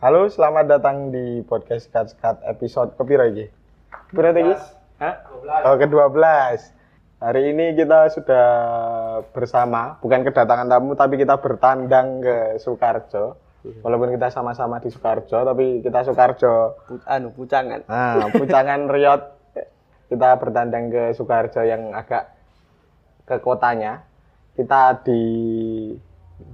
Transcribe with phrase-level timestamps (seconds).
[0.00, 3.52] Halo, selamat datang di podcast Skat Skat episode kepira iki?
[4.08, 4.56] Kepira iki?
[4.96, 5.28] Hah?
[5.68, 6.16] Oh, ke-12.
[7.20, 8.48] Hari ini kita sudah
[9.36, 13.36] bersama, bukan kedatangan tamu tapi kita bertandang ke Sukarjo.
[13.84, 16.80] Walaupun kita sama-sama di Sukarjo, tapi kita Sukarjo.
[17.04, 17.84] Anu pucangan.
[17.84, 19.36] Nah, pucangan Riot
[20.08, 22.32] kita bertandang ke Sukarjo yang agak
[23.28, 24.00] ke kotanya.
[24.56, 25.20] Kita di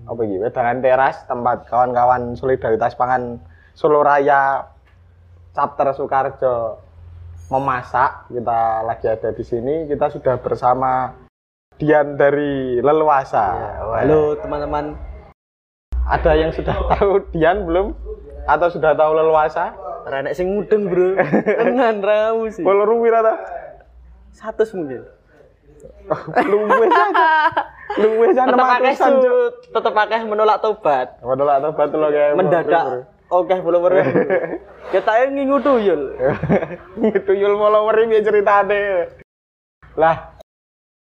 [0.07, 3.43] apa gitu, wedangan teras tempat kawan-kawan solidaritas pangan
[3.77, 4.73] Solo Raya
[5.53, 6.81] chapter Sukarjo
[7.53, 8.29] memasak.
[8.32, 9.85] Kita lagi ada di sini.
[9.85, 11.12] Kita sudah bersama
[11.76, 13.46] Dian dari Leluasa.
[14.00, 14.96] Halo teman-teman.
[16.07, 17.93] Ada yang sudah tahu Dian belum?
[18.46, 19.75] Atau sudah tahu Leluasa?
[20.07, 21.18] Renek sing mudeng, Bro.
[21.67, 22.62] Tenan ramu sih.
[22.62, 23.34] Kalau atau?
[24.31, 25.03] Satu mungkin.
[26.46, 27.31] Luwes aja.
[27.96, 29.22] Luwes aja Tetep akeh 600-an, Cuk.
[29.22, 29.35] su,
[29.71, 31.09] tetep akeh menolak tobat.
[31.21, 32.84] Lah tobat lo kayak Mendadak.
[33.27, 33.98] Oke, belum bro.
[34.89, 36.14] Kita ini ngingu tuyul.
[37.19, 39.11] Itu yul follower ini ceritanya.
[39.98, 40.39] Lah.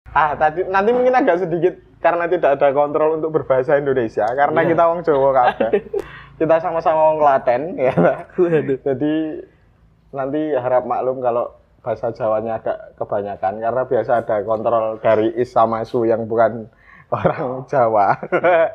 [0.08, 4.69] Ah, tadi nanti mungkin agak sedikit karena tidak ada kontrol untuk berbahasa Indonesia karena Iya.
[4.70, 5.70] kita wong Jawa kabeh.
[6.38, 7.94] kita sama-sama wong Klaten ya.
[8.38, 8.78] Waduh.
[8.86, 9.14] Jadi
[10.12, 15.83] nanti harap maklum kalau bahasa Jawanya agak kebanyakan karena biasa ada kontrol dari Is sama
[15.83, 16.70] Su yang bukan
[17.12, 18.16] orang Jawa.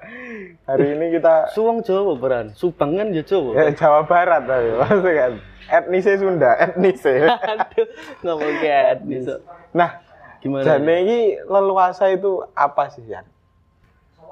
[0.70, 2.54] Hari ini kita Suwong Jawa beran.
[2.54, 3.52] Subang kan ya Jawa.
[3.56, 5.34] ya, Jawa Barat tapi maksudnya kan
[5.68, 7.34] etnisnya Sunda, etnisnya.
[7.34, 7.88] Aduh,
[8.24, 9.42] ngomong kayak bisa.
[9.74, 10.00] Nah,
[10.44, 10.64] Gimana?
[10.64, 13.26] jane ini leluasa itu apa sih, Yan?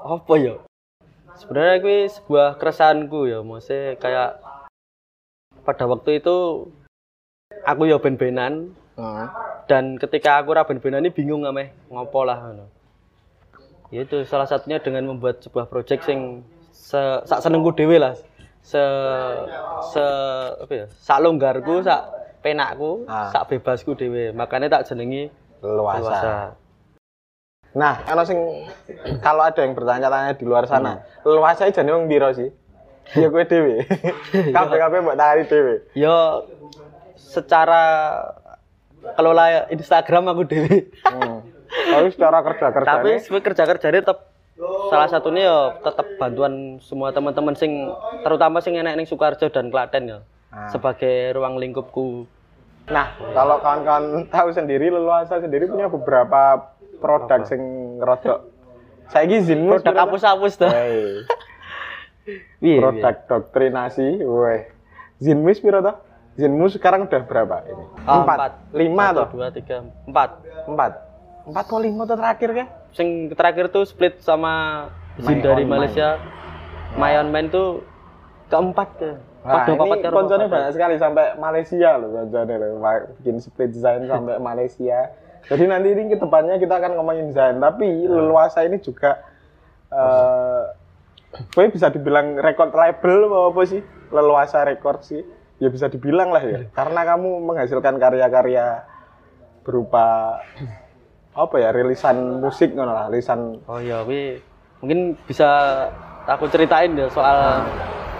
[0.00, 0.54] Apa ya?
[1.36, 4.40] Sebenarnya gue sebuah keresahanku ya, maksudnya kayak
[5.66, 6.70] pada waktu itu
[7.66, 9.28] aku ya ben-benan Hmm.
[9.68, 12.64] dan ketika aku ra ben-benan ini bingung ameh ngopo lah ngono.
[13.92, 16.40] Ya itu salah satunya dengan membuat sebuah project sing
[16.72, 18.16] se sak senengku dhewe lah.
[18.64, 18.80] Se
[19.84, 20.04] se
[20.56, 20.86] apa ya?
[20.96, 22.08] Sak longgarku, sak
[22.40, 23.28] penakku, Ah.
[23.28, 24.32] sak bebasku dhewe.
[24.32, 25.28] Makanya tak jenengi
[25.60, 26.00] Leluasa.
[26.00, 26.34] dewasa.
[27.76, 28.40] Nah, kalau sing
[29.20, 32.48] kalau ada yang bertanya-tanya di luar sana, leluasa jane wong piro sih?
[33.12, 33.84] Ya gue dhewe.
[34.56, 35.74] Kabeh-kabeh mbok tangani dhewe.
[35.92, 36.40] Ya
[37.16, 37.82] secara
[39.16, 40.88] kelola Instagram aku dewi.
[41.02, 41.42] Hmm.
[41.66, 44.18] Tapi secara kerja kerja Tapi sebagai kerja kerjanya tetap
[44.88, 47.92] salah satunya ya tetap bantuan semua teman-teman sing
[48.24, 50.18] terutama sing enak ning Sukarjo dan Klaten ya.
[50.48, 50.70] Ah.
[50.72, 52.24] Sebagai ruang lingkupku.
[52.86, 56.70] Nah, kalau kawan-kawan tahu sendiri, leluasa sendiri punya beberapa
[57.02, 57.60] produk sing
[57.98, 58.46] rodok.
[59.10, 60.70] Saiki Zinmus Produk hapus-hapus tuh.
[60.70, 61.22] Wey.
[62.58, 64.66] Iya, produk doktrinasi, weh.
[65.22, 65.94] Zinmus piro toh?
[66.36, 67.84] Zinmus sekarang udah berapa ini?
[68.04, 69.28] Ah, empat, lima Satu, toh?
[69.40, 70.30] Dua, tiga, empat.
[70.68, 70.92] Empat.
[71.48, 72.66] Empat atau lima tuh terakhir kan?
[72.92, 74.86] Sing terakhir tuh split sama
[75.16, 76.20] My dari Malaysia.
[76.98, 77.86] My on Mine tuh
[78.52, 79.10] keempat ke.
[79.46, 82.82] Papat ini konconnya banyak sekali sampai Malaysia loh konconnya loh.
[83.22, 85.14] Bikin split design sampai Malaysia.
[85.46, 89.22] Jadi nanti ini ke depannya kita akan ngomongin desain, tapi leluasa ini juga
[89.94, 90.62] eh
[91.36, 93.80] gue bisa dibilang record label apa, apa sih?
[94.10, 95.22] Leluasa record sih.
[95.56, 96.68] Ya bisa dibilang lah ya.
[96.72, 98.84] Karena kamu menghasilkan karya-karya
[99.64, 100.38] berupa
[101.36, 101.72] apa ya?
[101.72, 104.40] rilisan musik ngono lah, rilisan Oh iya, wi
[104.84, 105.48] mungkin bisa
[106.28, 107.64] aku ceritain ya soal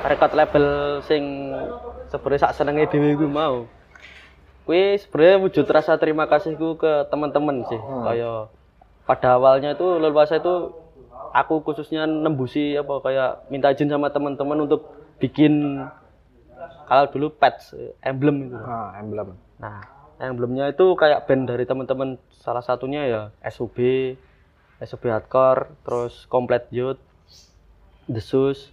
[0.09, 0.67] record label
[1.05, 1.53] sing
[2.09, 3.67] sebenarnya sak senenge dhewe gue mau.
[4.67, 7.79] Kuwi sebenarnya wujud rasa terima kasihku ke teman-teman sih.
[7.79, 8.51] Kayak
[9.07, 10.75] pada awalnya itu leluasa itu
[11.31, 14.91] aku khususnya nembusi apa kayak minta izin sama teman-teman untuk
[15.23, 15.85] bikin
[16.87, 18.57] kalau dulu patch emblem itu.
[18.57, 19.35] ah, emblem.
[19.59, 19.83] Nah,
[20.19, 23.77] emblemnya itu kayak band dari teman-teman salah satunya ya SUB,
[24.79, 27.03] SUB Hardcore, terus Komplet Youth,
[28.07, 28.71] The Sus,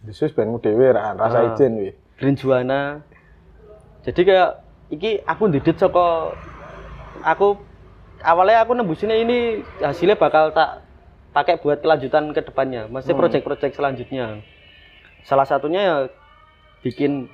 [0.00, 1.46] Yesus bandmu dhewe ra rasa Ah.
[1.52, 1.90] izin wi.
[2.14, 3.02] Green Juana.
[4.02, 4.50] Jadi kayak
[4.88, 6.32] iki aku didit saka
[7.20, 7.58] aku
[8.20, 9.38] awalnya aku nembusinnya ini
[9.78, 10.86] hasilnya bakal tak
[11.30, 13.20] pakai buat kelanjutan ke depannya, masih Hmm.
[13.20, 14.42] project-project selanjutnya.
[15.22, 15.96] Salah satunya ya
[16.80, 17.26] bikin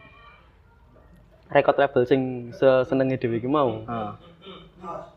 [1.46, 2.50] record label sing
[2.84, 3.84] senengnya dewi ki mau.
[3.84, 4.16] Ah.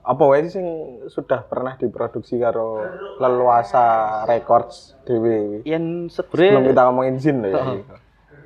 [0.02, 0.68] Apa wae sih sing
[1.06, 2.88] sudah pernah diproduksi karo
[3.20, 3.86] Leluasa
[4.24, 5.60] Records dhewe iki?
[5.68, 7.56] Yang Sebelum sebenarnya kita ngomongin Zin loh ya.
[7.58, 7.82] Heeh.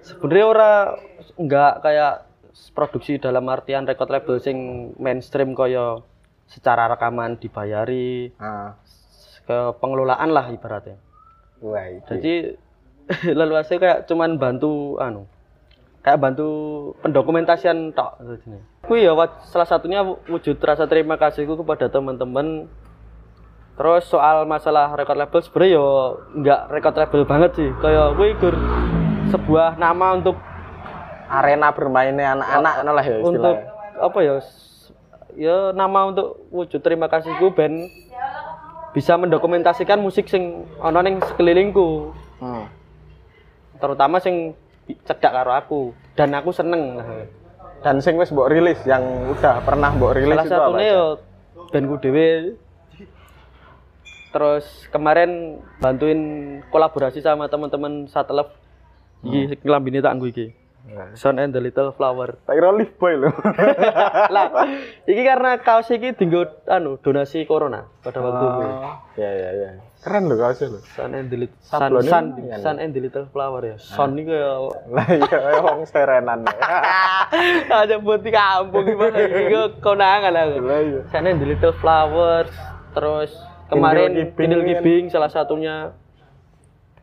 [0.02, 0.72] sebenarnya ora
[1.38, 2.14] enggak kayak
[2.74, 4.58] produksi dalam artian record label sing
[4.98, 6.02] mainstream kaya
[6.50, 8.74] secara rekaman dibayari Ah,
[9.42, 10.98] ke pengelolaan lah ibaratnya.
[11.62, 12.02] wah iki.
[12.10, 12.34] Jadi
[13.38, 15.30] leluasnya kayak cuman bantu anu
[16.02, 16.48] kayak bantu
[17.02, 18.18] pendokumentasian tok.
[18.82, 22.66] Kuwi ya wa- salah satunya wujud rasa terima kasihku kepada teman-teman.
[23.72, 25.86] Terus soal masalah record label sebenarnya ya
[26.34, 27.70] enggak record label banget sih.
[27.78, 28.56] Kayak kuwi gur
[29.30, 30.36] sebuah nama untuk
[31.32, 33.56] arena bermainnya anak-anak ngono lah ya untuk
[33.96, 34.36] apa ya
[35.32, 37.88] ya nama untuk wujud terima kasihku ben
[38.92, 42.12] bisa mendokumentasikan musik sing ana ning sekelilingku
[42.42, 42.68] Hmm.
[43.78, 44.58] terutama sing
[44.88, 45.82] cedak karo aku.
[46.14, 47.02] Dan aku seneng.
[47.82, 49.02] Dan sing wis mbok rilis yang
[49.34, 50.62] udah pernah mbok rilis salah itu apa?
[50.70, 51.04] satunya ya
[51.72, 52.28] bandku dewe
[54.32, 56.22] terus kemarin bantuin
[56.72, 58.54] kolaborasi sama teman-teman Satelef.
[59.26, 59.66] Iki hmm.
[59.66, 60.61] nglambine tak nggo iki
[61.14, 63.30] Son and the Little Flower Tak kira lift boy lho.
[64.36, 64.66] lah
[65.06, 68.66] iki karena kaos iki dinggo anu donasi corona pada waktu itu
[69.22, 69.70] Ya ya ya.
[70.02, 70.80] Keren lho kaosnya lho.
[70.98, 72.50] Sun and the Little Sun, Sun, ini.
[72.58, 74.58] Sun and the Little Flower ya Son ini kayak
[74.90, 76.40] Lah iya kayak wong serenan.
[77.82, 81.02] aja buat di kampung gimana iki konangan aku Lah iya.
[81.14, 82.52] Sun and the Little Flowers
[82.92, 83.32] terus
[83.70, 85.14] kemarin Kindle Gibing kan.
[85.14, 85.94] Salah satunya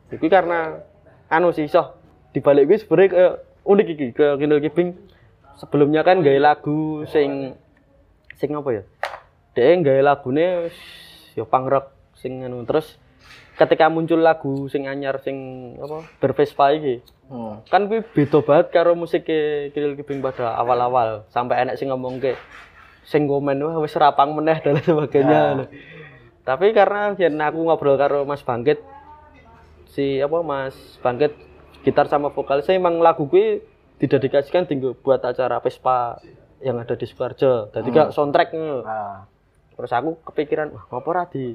[0.09, 0.83] itu karena
[1.29, 1.97] anu sih soh
[2.33, 3.35] di balik gue sebenarnya kayak
[3.69, 4.97] unik iki ke Kindle Gibing
[5.61, 7.53] sebelumnya kan gaya lagu sing
[8.41, 8.83] sing apa ya?
[9.53, 10.73] Dia gaya lagune
[11.37, 12.65] ya punk rock sing anu.
[12.65, 12.97] Terus
[13.61, 15.37] ketika muncul lagu sing anyar sing
[15.77, 17.61] apa bervespa iki Hmm.
[17.69, 21.29] kan gue beda banget karo musik Kindle Gibing pada awal-awal.
[21.29, 22.33] Sampai enek sing ngomong ke
[23.05, 25.69] sing komen wah wis rapang meneh dan sebagainya.
[26.49, 28.81] Tapi karena yen aku ngobrol karo Mas Bangkit
[29.93, 30.73] si apa Mas
[31.05, 31.37] Bangkit
[31.83, 33.63] gitar sama vokal saya emang lagu gue
[33.99, 36.19] didedikasikan tinggal buat acara Vespa
[36.63, 38.83] yang ada di Sukoharjo jadi kayak soundtrack ngono.
[38.83, 39.27] Ah.
[39.79, 41.55] terus aku kepikiran wah apa ora di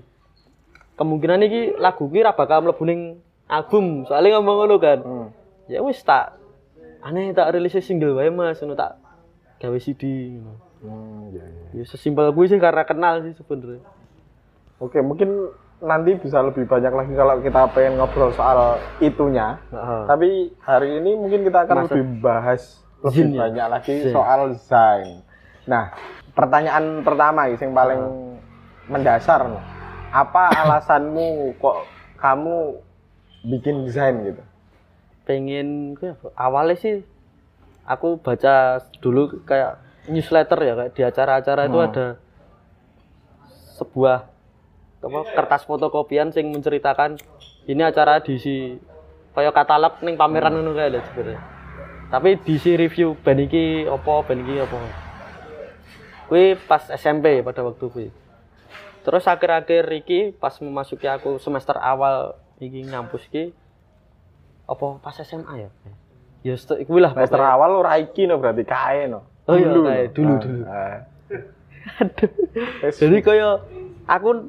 [0.95, 3.01] kemungkinan iki lagu gue bakal mlebu ning
[3.47, 5.27] album soalnya ngomong ngono kan Hmm.
[5.67, 6.39] ya wis tak
[7.03, 8.95] aneh tak rilis single wae mas ngono tak
[9.59, 10.55] gawe CD ngono.
[10.83, 11.79] Hmm, ya, ya.
[11.79, 13.79] ya sesimpel gue sih karena kenal sih sebenarnya
[14.83, 15.47] Oke, mungkin
[15.83, 19.59] nanti bisa lebih banyak lagi kalau kita pengen ngobrol soal itunya.
[19.69, 20.01] Heeh.
[20.07, 21.91] Tapi hari ini mungkin kita akan Masuk.
[21.91, 22.61] lebih bahas
[23.03, 23.39] lebih Zin ya?
[23.43, 24.13] banyak lagi Zin.
[24.15, 25.19] soal Zain.
[25.63, 25.91] Nah,
[26.31, 28.01] pertanyaan pertama yang paling
[28.85, 29.63] mendasar nih.
[30.09, 31.83] Apa alasanmu kok
[32.17, 32.79] kamu
[33.45, 34.39] bikin desain gitu?
[35.23, 35.95] pengen
[36.35, 36.99] awalnya sih
[37.87, 41.87] aku baca dulu kayak newsletter ya kayak di acara-acara itu Hmm.
[41.87, 42.07] ada
[43.73, 44.27] sebuah
[45.03, 47.19] apa kertas fotokopian sing menceritakan
[47.67, 48.79] ini acara diisi
[49.35, 51.39] kayak katalog ning pameran ngono kae lho sebenarnya.
[52.07, 54.77] Tapi diisi review band iki apa band iki apa.
[56.29, 58.07] Kuwi pas SMP pada waktu kuwi.
[59.03, 63.51] Terus akhir-akhir iki pas memasuki aku semester awal iki ngampus iki
[64.63, 65.69] apa pas SMA ya?
[66.43, 66.55] Ya
[66.87, 67.55] kuwi lah Semester pokoknya.
[67.59, 69.27] awal ora iki no berarti kae no.
[69.43, 71.43] Oh iya, Dulu, dulu, Ah, dulu.
[71.99, 72.29] Aduh.
[72.95, 73.59] Jadi kaya
[74.07, 74.47] aku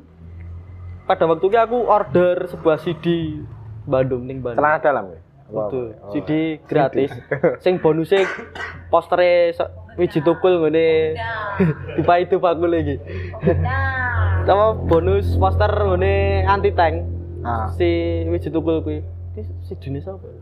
[1.04, 3.36] pada waktu itu aku order sebuah CD
[3.84, 4.58] Bandung ning Bandung.
[4.58, 5.20] celana dalam ya?
[5.44, 5.86] Betul.
[6.00, 6.08] Oh.
[6.10, 6.30] CD
[6.64, 7.12] gratis.
[7.60, 8.24] Sing bonusnya
[8.88, 11.14] postere so- wiji tukul ngene.
[11.94, 12.96] Tiba itu bakul lagi.
[14.44, 16.14] Sama bonus poster ngene
[16.44, 16.96] anti tank
[17.44, 17.68] Ah.
[17.70, 17.84] si
[18.24, 19.04] wiji tukul kuwi.
[19.30, 20.24] Iki si jenis apa?
[20.24, 20.40] ya?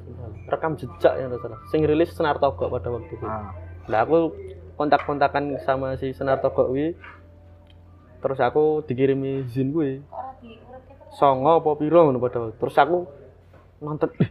[0.49, 1.59] Rekam jejak yang salah.
[1.67, 3.27] Sing rilis Senar Togok pada waktu itu.
[3.27, 3.51] Ah.
[3.89, 4.31] Lah aku
[4.77, 6.95] kontak-kontakan sama si Senar Togok kuwi.
[8.23, 9.99] Terus aku dikirimi izin kuwi.
[11.13, 12.57] Songo apa piro ngono pada waktu.
[12.57, 13.05] Terus aku
[13.83, 14.31] nonton "Ih,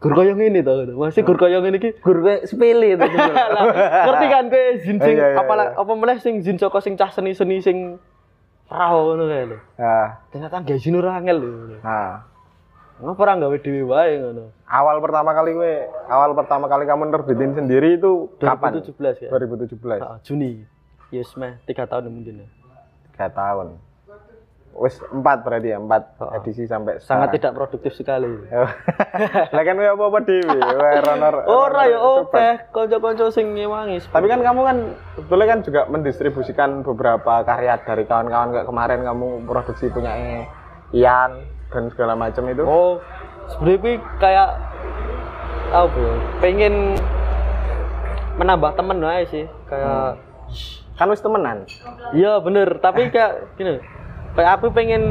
[0.00, 0.96] Gur kaya ngene to.
[0.96, 1.92] Masih gur kaya ngene iki.
[2.00, 3.04] Gur sepele to.
[3.54, 3.64] Lah,
[4.08, 5.76] ngerti kan kowe izin sing Iya, iya, apa iya.
[5.76, 8.00] apa meneh sing izin saka sing cah seni-seni sing
[8.66, 9.58] rawo ngono kae lho.
[9.76, 10.24] Ah.
[10.32, 11.78] Ternyata gak izin ora angel lho.
[11.84, 12.24] Ah.
[13.00, 14.44] Ngapa ora gawe dhewe wae ngono.
[14.64, 15.74] Awal pertama kali gue,
[16.08, 18.80] awal pertama kali kamu nerbitin sendiri itu kapan?
[18.80, 19.30] 2017 ya.
[19.32, 20.00] 2017.
[20.00, 20.50] Heeh, Juni.
[21.10, 22.48] Yes meh 3 tahun mungkin ya.
[23.20, 23.76] Tiga tahun.
[24.70, 26.32] Wis empat berarti ya, empat Oh.
[26.40, 27.32] edisi sampai Sangat sekarang.
[27.36, 28.32] tidak produktif sekali.
[29.52, 31.34] Lah kan gue apa-apa dewi, gue runner.
[31.44, 34.00] Ora ya oke, kanca-kanca sing ngewangi.
[34.08, 34.76] Tapi kan kamu kan
[35.12, 40.16] sebetulnya kan juga mendistribusikan beberapa karya dari kawan-kawan kayak kemarin kamu produksi punya
[40.96, 42.64] Ian dan segala macam itu.
[42.64, 43.04] Oh,
[43.52, 44.48] sebenarnya kayak
[45.76, 46.14] apa ya?
[46.40, 46.74] Pengen
[48.38, 49.44] menambah temen aja sih.
[49.68, 50.16] Kayak
[51.00, 51.64] Kan wis temenan.
[52.12, 53.80] iya bener, tapi kayak gini.
[54.36, 55.02] Kayak aku pengen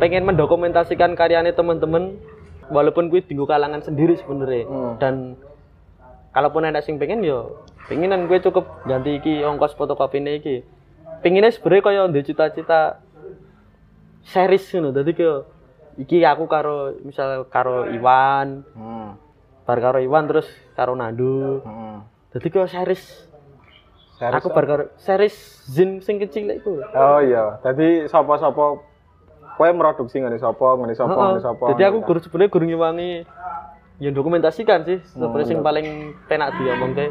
[0.00, 2.16] pengen mendokumentasikan karyanya teman-teman
[2.72, 4.94] walaupun gue tinggal kalangan sendiri sebenarnya Hmm.
[4.96, 5.14] dan
[6.32, 10.64] kalaupun ada sing pengen yo pengenan gue cukup ganti iki ongkos fotokopi iki
[11.20, 13.04] pengennya sebenarnya kaya ndek cita-cita
[14.24, 15.44] series ngono dadi kaya
[15.98, 19.20] iki aku karo misal karo Iwan Hmm.
[19.68, 22.08] bar karo Iwan terus karo Nandu Hmm.
[22.32, 23.28] kaya series
[24.20, 28.84] Series- aku bar karo series Zin sing kecil iku Oh iya, jadi sopo-sopo
[29.56, 31.28] kowe produksi ngene sopo, ngene sopo, Heeh.
[31.32, 31.64] ngene sopo.
[31.72, 33.10] Jadi aku guru sebenarnya guru ngewangi
[33.96, 35.68] ya dokumentasikan sih sebenarnya sing bener.
[35.68, 35.86] paling
[36.28, 37.06] penak diomongke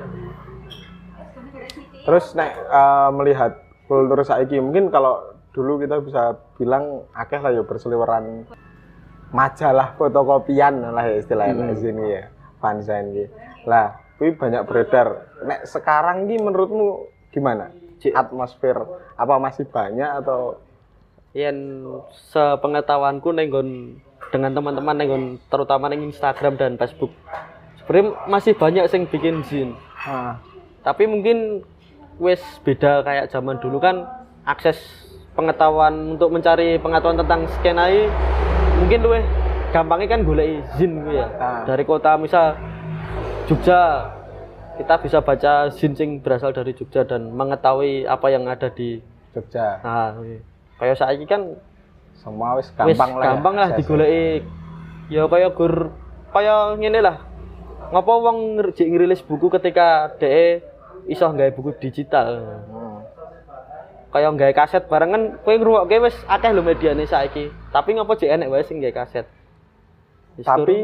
[2.05, 3.51] Terus nek eh, melihat
[3.85, 8.45] kultur saiki mungkin kalau dulu kita bisa bilang akeh lah ya berseliweran
[9.29, 12.23] majalah fotokopian lah ya istilahnya di sini ya
[12.61, 13.29] fansign gitu.
[13.65, 15.31] Lah, kuwi banyak beredar.
[15.47, 17.71] Nek sekarang ki menurutmu gimana?
[18.03, 18.11] Cik.
[18.11, 18.75] Atmosfer
[19.15, 20.59] apa masih banyak atau
[21.31, 21.88] yen
[22.31, 23.99] sepengetahuanku nenggon
[24.29, 27.13] dengan teman-teman nenggon terutama neng Instagram dan Facebook
[27.81, 29.69] sebenarnya masih banyak sing bikin zin
[30.81, 31.65] tapi mungkin
[32.17, 34.05] wes beda kayak zaman dulu kan
[34.45, 34.77] akses
[35.33, 38.09] pengetahuan untuk mencari pengetahuan tentang skenai
[38.81, 39.23] mungkin luwih
[39.69, 41.27] gampangnya kan golek zin gitu ya
[41.65, 42.57] dari kota misal
[43.49, 43.81] Jogja
[44.77, 49.01] kita bisa baca zin sing berasal dari Jogja dan mengetahui apa yang ada di
[49.33, 49.81] Jogja?
[49.81, 50.37] nah iya.
[50.77, 51.57] kayak saiki kan
[52.13, 53.23] Semua wis wis gampang lah.
[53.25, 54.45] ya, gampang lah digoleki
[55.09, 55.89] ya kaya gur
[56.29, 57.17] kaya ngene lah
[57.89, 60.61] ngapa wong ngerjik ngerilis buku ketika DE
[61.09, 63.01] iso nggawe buku digital Hmm.
[64.13, 68.29] kaya nggawe kaset bareng kan kowe ngrungokke wis akeh lho mediane saiki tapi ngapa jek
[68.29, 69.25] enek wae sing nggawe kaset
[70.37, 70.77] Wis Tapi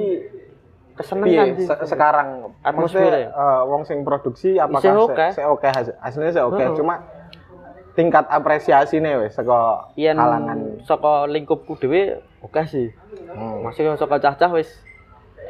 [1.27, 1.43] piye?
[1.59, 1.67] sih.
[1.67, 5.27] Se- sekarang Atmosfer eh, wong sing produksi apakah se- oke.
[5.35, 7.03] se oke hasil- hasilnya se oke cuma
[7.95, 10.83] tingkat apresiasi nih wes saka yen kalangan.
[10.83, 12.91] saka lingkupku dhewe oke sih.
[13.31, 13.63] Hmm.
[13.63, 14.71] masih saka cah-cah wis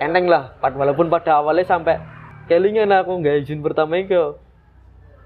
[0.01, 0.57] eneng lah.
[0.61, 2.01] Walaupun pada awalnya sampai
[2.49, 4.37] kelingan aku nggak izin pertama itu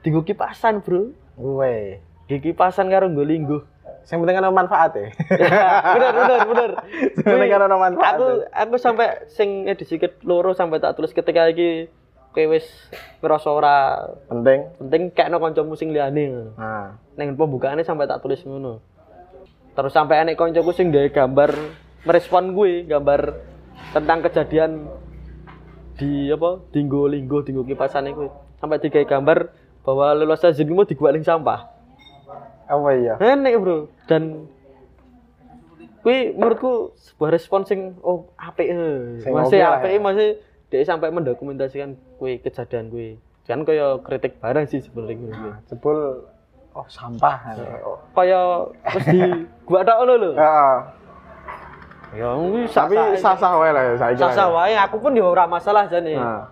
[0.03, 1.11] tinggu kipasan bro.
[1.39, 2.03] Gue.
[2.29, 3.59] kipasan karo nggo linggo
[4.09, 5.07] Yang penting kan manfaat ya.
[5.87, 6.71] bener bener bener
[7.13, 8.13] Yang penting kan ada manfaat.
[8.15, 8.47] aku ya.
[8.57, 11.87] aku sampai sing edisi ket loro sampai tak tulis ketika iki
[12.29, 12.65] kowe wis
[13.19, 13.77] ngerasa ora
[14.25, 14.59] Penting.
[14.77, 18.81] penting kayak no kancamu sing liyane Nah, neng pembukaannya sampai tak tulis ngono
[19.71, 21.53] terus sampai enek koncoku sing gawe gambar
[22.01, 23.21] merespon gue gambar
[23.89, 24.89] tentang kejadian
[25.95, 29.51] di apa dinggo linggo dinggo kipasan itu sampai digawe gambar
[29.81, 31.78] bahwa leluasa zin mau digualing sampah
[32.69, 33.13] apa iya?
[33.17, 34.45] enek bro dan
[35.99, 39.19] kui menurutku sebuah respon sing oh apik eh.
[39.25, 39.99] Masih apik ya.
[39.99, 40.27] masih
[40.69, 46.21] dia sampai mendokumentasikan kui kejadian kui kan kaya kritik barang sih sebenarnya Nah, jebul
[46.69, 47.57] oh sampah.
[47.81, 47.97] Oh.
[48.13, 49.19] kaya terus di
[49.67, 50.77] gua tok ngono lho Heeh.
[52.15, 54.21] ya kuwi Tapi sah-sah wae lah ya saiki.
[54.21, 54.29] ya.
[54.29, 56.45] sah wae aku pun ya ora masalah jane Nah,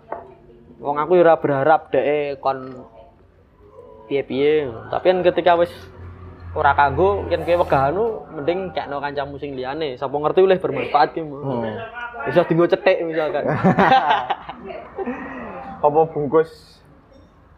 [0.81, 2.73] wong aku ya ora berharap dhek kon
[4.07, 5.69] piye-piye tapi kan ketika wis
[6.57, 11.13] ora kanggo yen kowe wegah anu mending kekno kancamu sing liyane sapa ngerti oleh bermanfaat
[11.13, 11.77] ki hmm.
[12.25, 13.45] bisa dienggo cetik misalkan
[15.85, 16.77] apa bungkus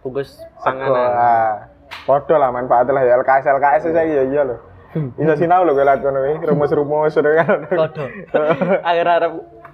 [0.04, 1.68] bungkus panganan.
[2.06, 4.60] Podo lah manfaatnya lah ya LKS LKS saya iya iya loh.
[5.18, 7.70] Bisa sinau loh gue liat kono kuwi, rumus-rumus kan.
[7.70, 8.06] Podo.
[8.82, 9.24] Akhir-akhir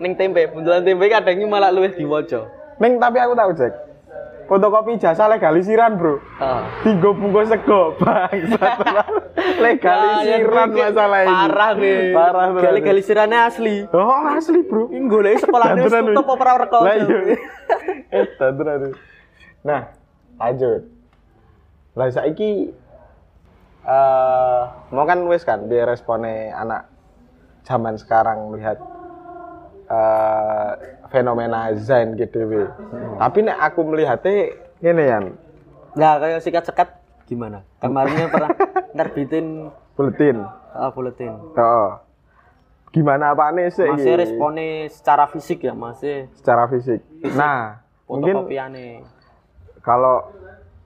[0.04, 2.52] ning tempe, bundelan tempe kadang iki malah luwih diwaca.
[2.84, 3.74] Ning tapi aku tahu cek.
[4.46, 6.22] Fotokopi jasa legalisiran, Bro.
[6.22, 6.62] Heeh.
[6.86, 8.78] Tiga bungkus sego, bangsat.
[9.58, 11.34] legalisiran masalah ini.
[11.34, 12.00] Parah nih.
[12.14, 12.64] Parah tenan.
[12.64, 13.76] Gali-galisirannya asli.
[13.90, 14.94] Oh, asli, Bro.
[14.94, 16.82] Ini golek sekolahnya wis Dantenan, tutup ora rekor.
[16.86, 17.20] Lah iya.
[18.16, 18.26] Eh.
[19.66, 19.92] Nah,
[20.40, 20.88] lanjut.
[21.98, 22.72] Lah saiki
[23.86, 26.90] eh mau kan wis kan dia responnya anak
[27.66, 28.82] zaman sekarang melihat
[29.90, 32.68] eh fenomena Zain GDW.
[33.16, 34.52] Tapi nek aku melihatnya
[34.84, 35.20] ngene ya,
[35.96, 36.88] Nah, kayak sikat-sekat
[37.24, 37.64] gimana?
[37.80, 38.52] Kemarinnya pernah
[38.98, 40.44] nerbitin bulletin.
[40.76, 41.32] uh, bulletin.
[41.56, 41.90] Heeh.
[42.92, 43.88] Gimana apa nih sih?
[43.88, 47.00] Masih responnya secara fisik ya, masih secara fisik.
[47.36, 48.48] Nah, mungkin
[49.80, 50.32] kalau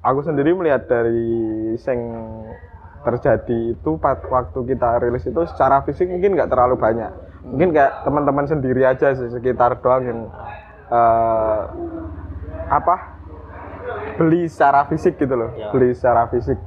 [0.01, 1.97] aku sendiri melihat dari sing
[3.05, 7.11] terjadi itu waktu kita rilis itu secara fisik mungkin nggak terlalu banyak
[7.43, 10.19] mungkin kayak teman-teman sendiri aja sih sekitar doang yang
[10.89, 11.61] eh,
[12.69, 12.95] apa?
[14.19, 15.71] Beli secara fisik gitu loh Ya.
[15.71, 16.59] beli secara fisik.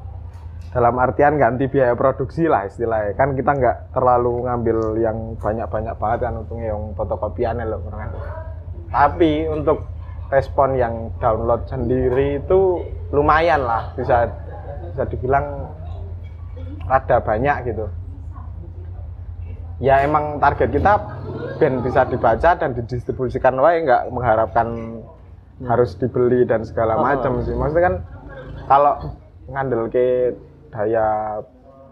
[0.72, 3.12] Dalam artian ganti biaya produksi lah istilahnya.
[3.12, 8.08] Kan kita nggak terlalu ngambil yang banyak-banyak banget kan untungnya yang fotokopiannya loh kan.
[8.88, 9.84] Tapi untuk
[10.32, 12.80] respon yang download sendiri itu
[13.12, 14.32] lumayan lah bisa
[14.88, 15.68] bisa dibilang
[16.88, 17.84] ada banyak gitu
[19.82, 20.92] ya emang target kita
[21.58, 24.98] band bisa dibaca dan didistribusikan wae nggak mengharapkan
[25.62, 27.02] harus dibeli dan segala Oh.
[27.02, 27.54] macam sih.
[27.54, 27.94] Maksudnya kan
[28.66, 28.94] kalau
[29.50, 30.34] ngandel ke
[30.70, 31.38] daya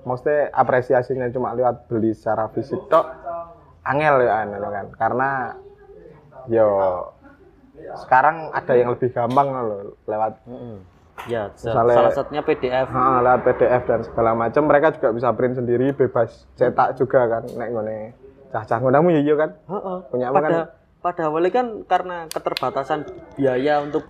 [0.07, 3.11] maksudnya apresiasinya cuma lewat beli secara fisik tok
[3.85, 4.87] angel ya anu kan.
[4.95, 5.31] Karena
[6.47, 6.67] yo
[8.07, 10.39] sekarang ada yang lebih gampang loh lewat
[11.27, 12.87] Ya, Misalnya- salah satunya PDF.
[12.89, 17.43] Ha, lewat PDF dan segala macam mereka juga bisa print sendiri bebas cetak juga kan
[17.51, 17.99] nek ngene
[18.49, 19.99] cah-cah ngonamu ya iya kan Heeh.
[20.09, 20.67] Punya apa pada kan?
[21.01, 23.01] pada awalnya kan karena keterbatasan
[23.33, 24.05] biaya untuk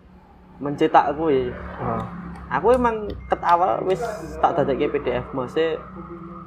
[0.58, 2.02] mencetak kue Ah.
[2.50, 4.00] aku emang ket awal wis
[4.38, 5.76] tak dadekke PDF masih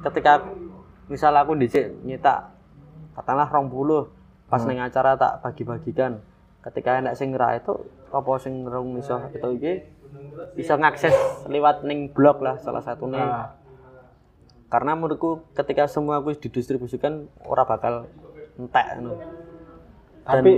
[0.01, 0.41] ketika
[1.05, 2.49] misal aku dicek nyetak
[3.13, 4.09] katakanlah rong puluh
[4.47, 4.69] pas Hmm.
[4.69, 6.17] neng acara tak bagi-bagikan
[6.61, 7.73] ketika enak sing ngira itu
[8.09, 9.73] apa sing rong iso itu iki
[10.53, 11.13] bisa ngakses
[11.45, 13.47] lewat ning blog lah salah satunya Ah.
[14.67, 18.05] karena menurutku ketika semua aku didistribusikan ora bakal
[18.55, 18.85] entek.
[18.97, 19.17] Dan-
[20.23, 20.53] Tapi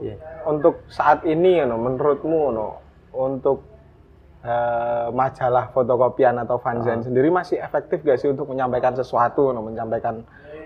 [0.00, 0.14] iya.
[0.44, 2.78] untuk saat ini no, menurutmu no,
[3.10, 3.64] untuk
[4.42, 10.22] eh, majalah fotokopian atau fanzine sendiri masih efektif gak sih untuk menyampaikan sesuatu no, menyampaikan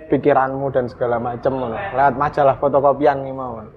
[0.08, 3.72] pikiranmu dan segala macam no, lewat majalah fotokopian nih mau no?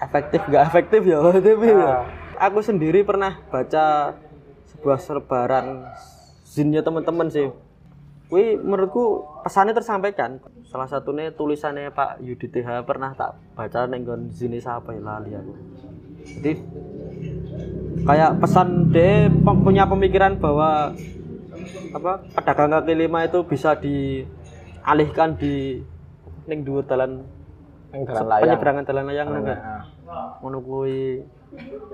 [0.00, 2.02] efektif gak efektif ya tapi ya.
[2.38, 4.14] Aku sendiri pernah baca
[4.74, 5.86] sebuah selebaran
[6.44, 7.48] zinnya teman-teman sih
[8.32, 10.40] Wih, menurutku pesannya tersampaikan.
[10.64, 15.54] Salah satunya tulisannya Pak Yudi TH pernah tak baca nenggon zini siapa ya lali aku.
[16.24, 16.52] Jadi
[18.08, 20.96] kayak pesan pem- punya pemikiran bahwa
[21.94, 25.84] apa pedagang kaki lima itu bisa dialihkan di
[26.48, 26.82] ning dhuwur
[28.02, 28.42] dalan layang.
[28.50, 29.54] penyeberangan dalan layang ngono.
[30.42, 31.22] Ngono kuwi.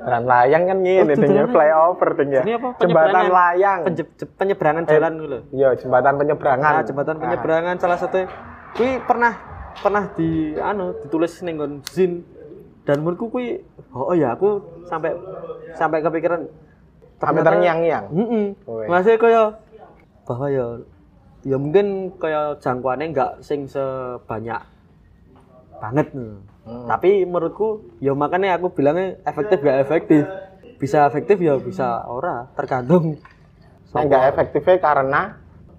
[0.00, 2.42] Jalan layang kan Oh, itu tinggal jalan flyover ting ya.
[2.80, 3.78] Jembatan layang.
[4.40, 5.42] Penyeberangan jalan gitu loh.
[5.52, 6.72] iya jembatan penyeberangan.
[6.80, 7.22] Nah, jembatan Ah.
[7.28, 7.74] penyeberangan.
[7.76, 8.24] Salah satu
[8.72, 9.36] kuwi pernah
[9.76, 12.24] pernah di anu ditulis ning nggon zin.
[12.88, 13.60] Dan menurutku kuwi
[13.92, 15.12] oh, ya aku sampai
[15.76, 16.48] sampai kepikiran
[17.20, 18.04] sampai terngiang-ngiang?
[18.08, 18.46] Heeh.
[18.88, 19.52] Masih kaya
[20.24, 20.66] bahwa ya
[21.44, 24.60] ya mungkin kaya jangkauannya enggak sing sebanyak
[25.80, 26.32] banget nih.
[26.68, 26.86] Hmm.
[26.86, 30.22] Tapi menurutku ya makanya aku bilangnya efektif gak efektif.
[30.76, 33.20] Bisa efektif ya bisa ora, tergantung.
[33.90, 35.20] Nah, nggak efektifnya karena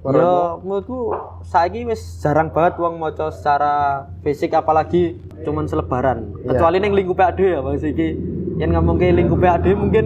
[0.01, 0.99] menurutmu Ya menurutku
[1.45, 6.33] saiki wis jarang banget wong maca secara fisik apalagi cuman selebaran.
[6.41, 6.57] Iya.
[6.57, 8.17] Kecuali ning lingkup PAD ya Mas iki.
[8.57, 10.05] Yang ngomong ke lingkup PAD mungkin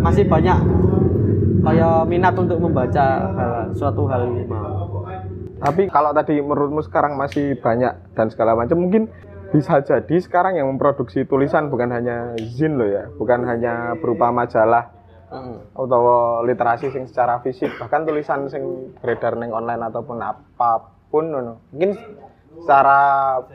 [0.00, 0.58] masih banyak
[1.62, 4.44] kayak minat untuk membaca hal, suatu hal ini.
[5.62, 9.06] Tapi kalau tadi menurutmu sekarang masih banyak dan segala macam, mungkin
[9.54, 14.90] bisa jadi sekarang yang memproduksi tulisan bukan hanya zin loh ya, bukan hanya berupa majalah
[15.72, 21.62] atau literasi sing secara fisik, bahkan tulisan sing beredar neng online ataupun apa pun, no.
[21.72, 21.96] mungkin
[22.60, 23.00] secara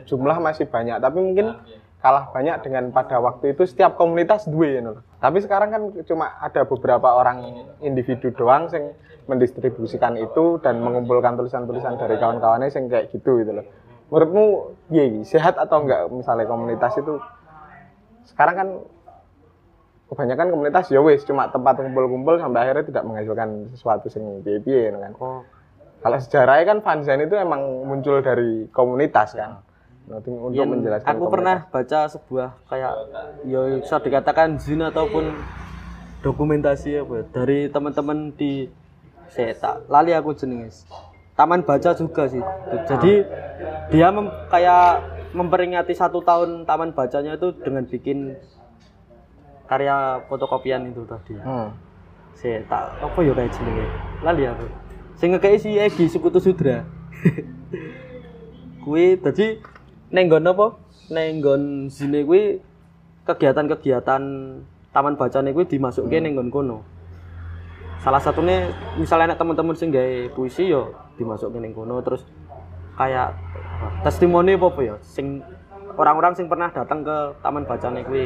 [0.06, 1.54] jumlah masih banyak, tapi mungkin
[1.98, 5.02] kalah banyak dengan pada waktu itu setiap komunitas dua ya no.
[5.18, 8.94] Tapi sekarang kan cuma ada beberapa orang individu doang sing
[9.28, 13.66] mendistribusikan itu dan mengumpulkan tulisan-tulisan dari kawan-kawannya sing kayak gitu gitu loh.
[14.08, 14.44] Menurutmu
[14.88, 17.20] iya, sehat atau enggak misalnya komunitas itu
[18.32, 18.68] sekarang kan
[20.08, 24.98] kebanyakan komunitas ya wis cuma tempat kumpul-kumpul sampai akhirnya tidak menghasilkan sesuatu sing piye-piye gitu
[24.98, 25.12] kan.
[25.20, 25.44] Oh,
[25.98, 29.60] Kalau sejarahnya kan fanzine itu emang muncul dari komunitas kan.
[30.08, 31.34] Nah, Untuk Yen menjelaskan aku komunitas.
[31.36, 32.92] pernah baca sebuah kayak
[33.44, 35.36] ya bisa dikatakan zin ataupun
[36.24, 38.66] dokumentasi apa ya, dari teman-teman di
[39.28, 40.72] saya tak lali aku jenenge
[41.38, 42.42] taman baca juga sih.
[42.90, 43.22] Jadi
[43.94, 48.34] dia mem- kayak memperingati satu tahun taman bacanya itu dengan bikin
[49.70, 51.38] karya fotokopian itu tadi.
[51.38, 51.70] Hmm.
[52.38, 53.86] saya tak apa ya kayak jenenge?
[54.22, 54.66] Lali aku.
[55.18, 56.86] Sing ngekei si Egi Sekutu Sudra.
[58.86, 59.58] Kuwi dadi
[60.14, 60.66] neng nggon apa?
[61.10, 62.62] Neng nggon sine kuwi
[63.26, 64.22] kegiatan-kegiatan
[64.94, 66.78] taman bacane kuwi dimasukke ning nggon kono
[67.98, 72.22] salah satunya misalnya anak teman-teman sing gawe puisi yo dimasukin ning kono terus
[72.94, 73.34] kayak
[74.06, 75.42] testimoni apa apa ya sing
[75.98, 78.24] orang-orang sing pernah datang ke taman bacane kuwi.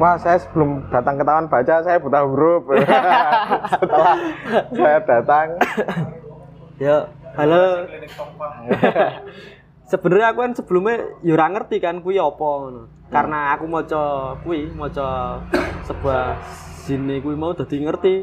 [0.00, 2.66] Wah, saya sebelum datang ke taman baca, saya buta huruf.
[3.70, 4.16] Setelah
[4.72, 5.46] saya datang,
[6.80, 7.86] ya halo.
[9.84, 12.40] Sebenarnya aku kan sebelumnya ya ora ngerti kan kuwi apa.
[12.40, 15.38] Ngono karena aku maca kuwi maca
[15.86, 16.40] sebuah
[16.88, 18.14] sini kuwi mau dadi ngerti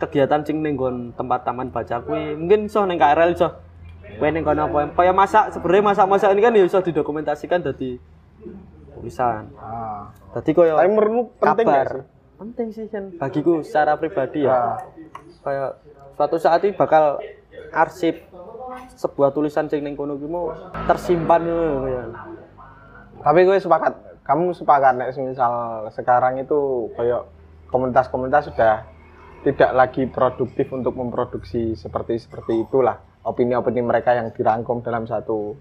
[0.00, 0.80] kegiatan sing ning
[1.12, 3.48] tempat taman baca kuwi mungkin iso ning KRL iso
[4.16, 8.00] kowe ning kono apa kaya masak sebenarnya masak-masak ini kan ya iso didokumentasikan dadi
[8.96, 10.08] tulisan ah.
[10.32, 12.02] dadi koyo tapi menurutmu penting kabar sih?
[12.40, 14.76] penting sih kan bagiku secara pribadi ya Ah.
[15.44, 15.70] kayak
[16.16, 17.20] suatu saat ini bakal
[17.70, 18.24] arsip
[18.96, 20.54] sebuah tulisan sing ning kono mau
[20.86, 22.04] tersimpan ya.
[23.20, 23.92] Tapi gue sepakat,
[24.24, 27.28] kamu sepakat nek misal sekarang itu kayak
[27.68, 28.84] komunitas-komunitas sudah
[29.40, 35.56] tidak lagi produktif untuk memproduksi seperti seperti itulah opini-opini mereka yang dirangkum dalam satu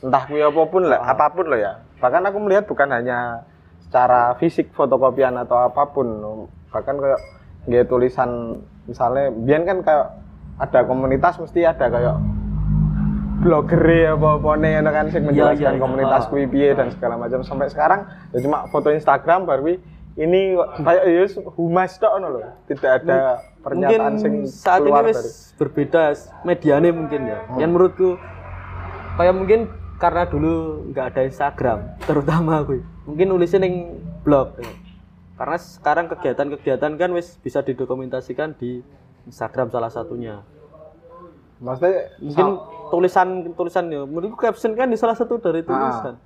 [0.00, 3.44] entah gue apa pun lah apa pun loh ya bahkan aku melihat bukan hanya
[3.84, 6.06] secara fisik fotokopian atau apa pun
[6.72, 7.20] bahkan kayak
[7.68, 10.06] nggak tulisan misalnya biar kan kayak
[10.58, 12.16] ada komunitas mesti ada kayak
[13.38, 15.82] blogger apa apa nih kan sing menjelaskan iya, iya.
[15.82, 16.30] komunitas Ah.
[16.30, 18.00] piye dan segala macam sampai sekarang
[18.34, 19.78] ya cuma foto Instagram baru
[20.18, 22.40] ini kayak ya humas tok ngono lho.
[22.66, 26.10] Tidak ada pernyataan sing mungkin saat ini wis berbeda
[26.42, 27.38] medianya mungkin ya.
[27.54, 28.08] Yang menurutku
[29.14, 29.60] kayak mungkin
[30.02, 32.82] karena dulu nggak ada Instagram terutama aku.
[33.06, 34.58] Mungkin nulisnya neng blog.
[34.58, 34.66] Ya.
[35.38, 38.82] karena sekarang kegiatan-kegiatan kan wis bisa didokumentasikan di
[39.30, 40.42] Instagram salah satunya.
[41.62, 42.48] Maksudnya mungkin
[42.90, 44.02] tulisan tulisan ya.
[44.02, 46.18] Menurutku caption kan di salah satu dari tulisan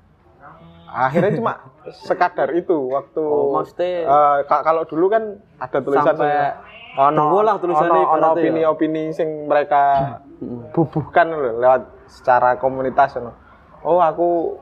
[0.93, 1.53] akhirnya cuma
[2.07, 4.05] sekadar itu waktu Oh, maksudnya-
[4.45, 6.53] ka- kalau dulu kan ada tulisan Sampai
[6.93, 8.33] ono lah tulisannya ono- ono ya.
[8.37, 10.17] opini-opini sing mereka
[10.71, 13.17] bubuhkan lho, lewat secara komunitas
[13.81, 14.61] oh aku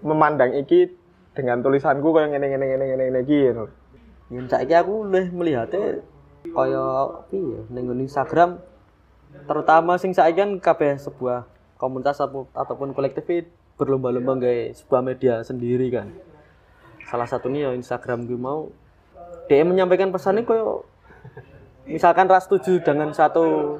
[0.00, 0.94] memandang iki
[1.32, 3.64] dengan tulisanku kayak ngene ngene ngene ngene ngene iki ngono.
[4.30, 6.00] yang saiki aku lebih melihatnya
[6.44, 6.86] kaya
[7.28, 8.62] piye ning Instagram
[9.42, 15.34] terutama sing saiki kan kabeh sebuah komunitas atau- ataupun kolektif itu berlomba-lomba nggawe sebuah media
[15.42, 16.08] sendiri kan.
[17.08, 18.72] Salah satunya ya Instagram gue mau
[19.50, 20.80] dia menyampaikan pesannya kaya
[21.84, 23.76] misalkan ras setuju dengan satu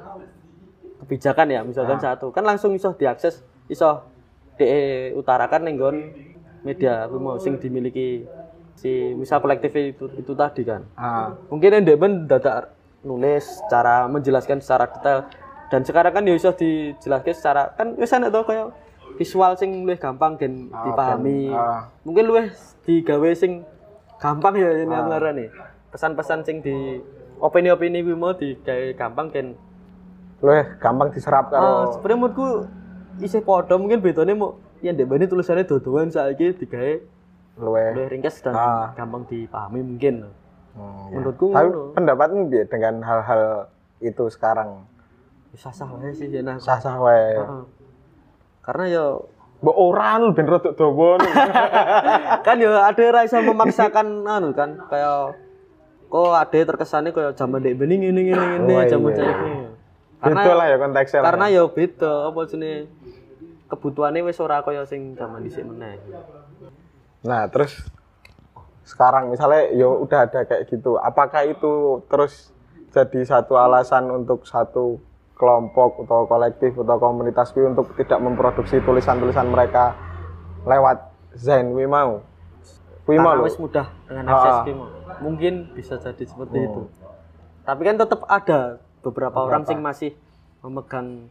[1.03, 4.05] kebijakan ya misalkan satu kan langsung iso diakses iso
[4.59, 5.97] de utarakan ning nggon
[6.63, 8.23] media kuwi mau sing dimiliki
[8.77, 10.81] si misal kolektif itu itu tadi kan.
[10.97, 11.35] Ah.
[11.51, 15.27] Mungkin yang demen dadak nulis cara menjelaskan secara detail.
[15.69, 18.69] Dan sekarang kan ya bisa dijelaskan secara kan wis ana to kayak
[19.13, 21.87] visual sing luwih gampang dan Ah, dipahami ah.
[22.01, 22.47] mungkin luwih
[22.81, 23.61] digawe sing
[24.17, 25.45] gampang ya ini aku ngarani
[25.89, 27.01] pesan-pesan sing di
[27.37, 29.47] opini-opini kuwi mau digawe gampang kan
[30.39, 32.47] luwih gampang diserap Ah, karo sebenarnya menurutku
[33.19, 36.93] isih padha mungkin bedanya mau yang dek bani tulisannya dodoan saiki digawe
[37.55, 38.91] luwih luwih ringkes dan Ah.
[38.93, 40.27] gampang dipahami mungkin
[40.73, 41.21] Hmm, ya.
[41.21, 41.93] menurutku tapi ngono.
[41.93, 44.81] pendapatmu dengan hal-hal itu sekarang
[45.53, 46.57] bisa sah wae sih ya nah.
[46.57, 47.37] sah-sah wae.
[48.63, 49.05] Karena ya
[49.63, 51.27] Mbok ora nu ben rodok dawa nu.
[52.47, 55.39] kan ya ada yang bisa memaksakan anu kan kayak
[56.11, 58.91] kok ada terkesannya kayak zaman dek bening ini ini ini Oh, iya.
[58.91, 59.51] saiki.
[60.19, 61.19] Karena Beda lah ya konteksnya.
[61.23, 61.63] karena ya.
[61.67, 62.71] beda apa sini
[63.67, 65.99] kebutuhannya wis ora kaya sing zaman dhisik meneh.
[67.23, 67.79] Nah, terus
[68.83, 72.51] sekarang misalnya ya udah ada kayak gitu, apakah itu terus
[72.91, 74.99] jadi satu alasan untuk satu
[75.43, 79.91] kelompok atau kolektif atau komunitas kuwi untuk tidak memproduksi tulisan-tulisan mereka
[80.63, 82.23] lewat Zain kuwi mau?
[83.03, 84.87] Kuwi mau wis mudah dengan akses mau.
[85.19, 86.67] Mungkin bisa jadi seperti Hmm.
[86.71, 86.81] itu.
[87.63, 90.15] Tapi kan tetap ada beberapa, orang sing masih
[90.63, 91.27] memegang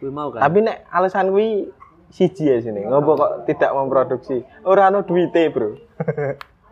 [0.00, 0.40] kuwi mau kan.
[0.40, 1.68] Tapi nek alasan kuwi
[2.08, 4.40] siji ya sini, ngopo kok tidak memproduksi?
[4.64, 5.76] Ora ono duite, Bro.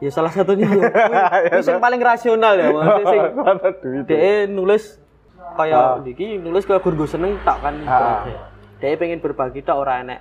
[0.01, 0.89] ya salah satunya ya.
[1.53, 3.23] kuwi sing paling rasional ya maksudnya sing
[3.85, 4.09] duite.
[4.09, 4.97] dia nulis
[5.57, 8.23] kayak iki nulis kayak gur seneng tak kan Ah.
[8.81, 10.21] dia pengen berbagi tak ora enek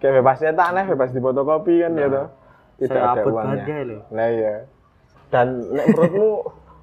[0.00, 2.26] Kayak bebas nyetak nih, bebas di fotokopi kan ya toh.
[2.80, 3.64] Tidak Saya ada abot uangnya.
[3.68, 3.98] ya.
[4.08, 4.54] Nah iya.
[5.28, 6.28] Dan nek menurutmu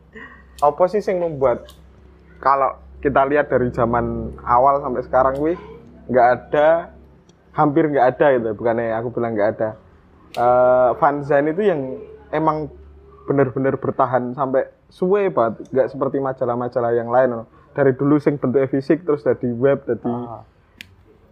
[0.69, 1.65] apa sih yang membuat
[2.37, 5.57] kalau kita lihat dari zaman awal sampai sekarang gue
[6.07, 6.93] nggak ada
[7.57, 9.69] hampir nggak ada gitu bukannya aku bilang nggak ada
[10.37, 11.97] Eh fanzine itu yang
[12.29, 12.69] emang
[13.25, 17.47] benar-benar bertahan sampai suwe banget nggak seperti majalah-majalah yang lain loh.
[17.77, 20.09] Dari dulu sing bentuknya fisik terus jadi web jadi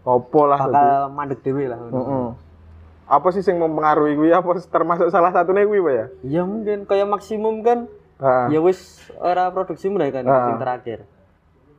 [0.06, 2.38] opo lah bakal mandek dewe lah Mm-mm.
[3.06, 4.30] Apa sih yang mempengaruhi gue?
[4.30, 6.06] Apa termasuk salah satunya gue, Pak ya?
[6.26, 8.80] ya mungkin kayak maksimum kan Ah, ya wis
[9.20, 10.48] ora produksi mulai kan Ah.
[10.48, 11.00] sing terakhir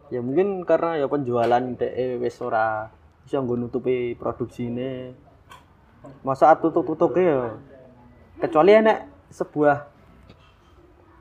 [0.06, 2.92] ya mungkin karena ya penjualan DE wis ora
[3.24, 5.16] bisa nggo nutupi produksi ini
[6.20, 7.56] masa tutup-tutup ya
[8.36, 8.98] kecuali enek
[9.32, 9.88] sebuah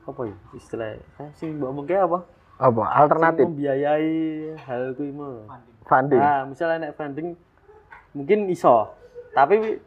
[0.04, 2.22] apa ya istilahnya eh, sing mbok omongke apa
[2.56, 2.82] apa?
[3.04, 4.16] Alternatif membiayai
[4.56, 5.44] hal kuwi mau
[5.84, 6.20] funding.
[6.20, 7.36] Nah, misalnya nek funding
[8.16, 8.90] mungkin iso.
[9.36, 9.78] Tapi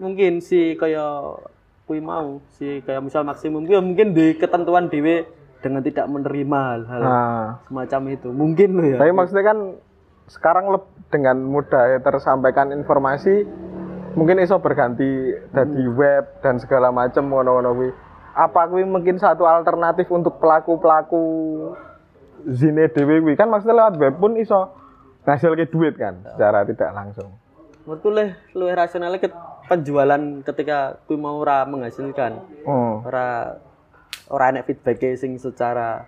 [0.00, 1.36] mungkin si kaya
[1.84, 5.28] kuwi mau, si kayak misal maksimum kuwi mungkin di ketentuan dhewe
[5.60, 8.28] dengan tidak menerima hal-hal Nah, semacam itu.
[8.32, 8.96] Mungkin loh ya.
[9.00, 9.58] tapi maksudnya kan
[10.26, 10.74] sekarang
[11.12, 13.46] dengan mudah ya tersampaikan informasi
[14.18, 17.90] mungkin iso berganti dari web dan segala macam ngono-ngono kuwi.
[18.36, 21.24] Apa kuwi mungkin satu alternatif untuk pelaku-pelaku
[22.46, 24.70] zine dhewe kuwi kan maksudnya lewat web pun iso
[25.26, 27.34] ngasilke duit kan secara tidak langsung.
[27.82, 29.30] Menurutku leh luwih rasionalnya ke
[29.66, 32.38] penjualan ketika kuwi mau ora menghasilkan.
[32.62, 33.02] Hmm.
[33.02, 33.58] Ora
[34.30, 36.06] ora enek feedback sing secara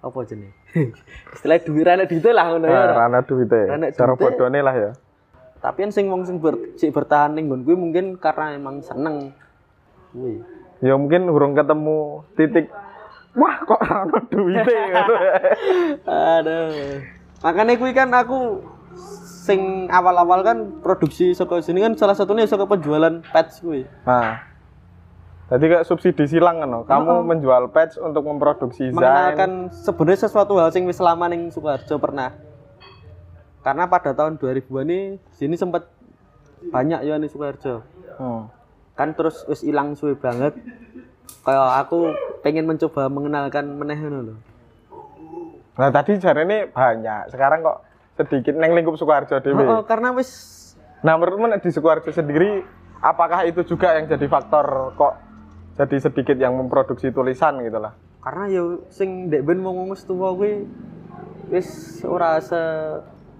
[0.00, 0.54] apa jenenge?
[1.34, 2.94] Istilah duit ra enek duit lah ngono ya.
[2.94, 3.20] Rana.
[3.26, 4.90] Rana Cara bodone lah ya.
[5.60, 9.34] Tapi kan sing wong sing ber, sik bertahan ning nggon kuwi mungkin karena emang seneng.
[10.14, 10.42] Kuwi.
[10.80, 12.72] ya mungkin urung ketemu titik
[13.36, 14.76] wah kok ono duite
[16.06, 17.02] Aduh.
[17.40, 18.60] Makanya kuwi kan aku
[19.40, 23.82] sing awal-awal kan produksi saka sini kan salah satunya saka penjualan patch kuwi.
[24.04, 24.50] Nah.
[25.50, 26.86] Jadi kayak subsidi silang kan, no?
[26.86, 28.94] kamu menjual patch untuk memproduksi zain.
[28.94, 32.30] Mengenalkan sebenarnya sesuatu hal sing wis lama ning Sukoharjo pernah.
[33.66, 35.90] Karena pada tahun 2000-an ini sini sempat
[36.70, 37.82] banyak ya ning Sukoharjo.
[38.14, 38.46] Hmm.
[38.94, 40.54] Kan terus wis ilang suwe banget.
[41.40, 41.98] Kayak aku
[42.40, 44.34] pengen mencoba mengenalkan meneh ngono lho.
[45.76, 47.78] Nah tadi jari ini banyak, sekarang kok
[48.14, 49.64] sedikit neng lingkup Sukoharjo dhewe.
[49.64, 50.58] Oh, karena wis
[51.00, 52.60] Nah menurutmu di Sukoharjo sendiri,
[53.00, 55.16] apakah itu juga yang jadi faktor kok
[55.80, 57.96] jadi sedikit yang memproduksi tulisan gitu lah?
[58.20, 58.60] karena ya
[58.92, 60.68] sing ndek ben wong wis tuwa kuwi
[61.48, 61.68] wis
[62.04, 62.60] ora se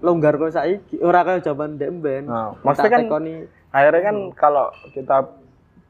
[0.01, 2.25] longgar kok saiki, ora kaya jaman ndek ben.
[2.25, 3.35] Nah, maksudnya kan- tekoni
[3.71, 5.17] Akhirnya kan kalau kita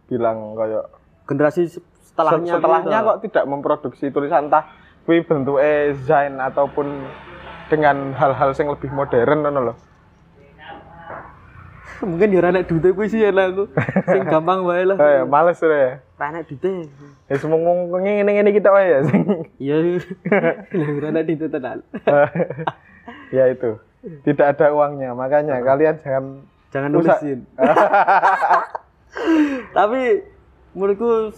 [0.06, 0.86] bilang kayak
[1.26, 1.72] generasi
[2.12, 3.08] setelahnya setelahnya gitu.
[3.08, 4.68] kok tidak memproduksi tulisan entah
[5.08, 7.08] kuwi bentuknya zain ataupun
[7.72, 9.78] dengan hal-hal yang lebih modern ngono loh.
[12.10, 13.72] mungkin ya ora nek dute kuwi sih ya lah aku.
[14.10, 14.98] Sing gampang wae lah.
[15.00, 16.04] Ya, males ya.
[16.20, 16.92] Ora nek dute.
[17.32, 19.24] Ya semua ngomong ngene-ngene kita wae ya sing.
[19.64, 20.02] Iya.
[20.76, 21.80] Lah ora nek dute tenan.
[23.32, 23.80] ya itu.
[24.02, 27.40] Tidak ada uangnya, makanya kalian jangan Jangan nulisin.
[29.78, 30.02] Tapi
[30.72, 31.36] menurutku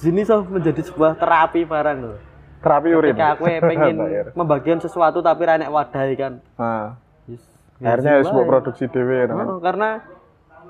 [0.00, 2.18] sini so menjadi sebuah terapi barang loh.
[2.60, 3.12] terapi urin.
[3.12, 4.26] Ketika aku pengen Bayar.
[4.34, 6.44] membagian sesuatu tapi ra nek wadai kan.
[6.54, 7.40] Nah, Yes.
[7.78, 9.36] akhirnya harus buat produksi dewe kan.
[9.38, 10.04] Oh, karena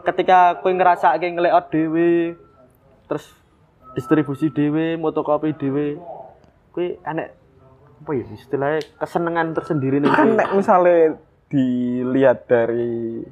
[0.02, 2.38] ketika kowe ngerasa kayak ngelayout dhewe
[3.04, 3.26] terus
[3.92, 5.98] distribusi dhewe, motokopi dhewe,
[6.70, 7.34] kowe enek
[8.00, 10.08] apa ya istilahnya kesenangan tersendiri nih.
[10.08, 13.26] Kan misalnya dilihat dari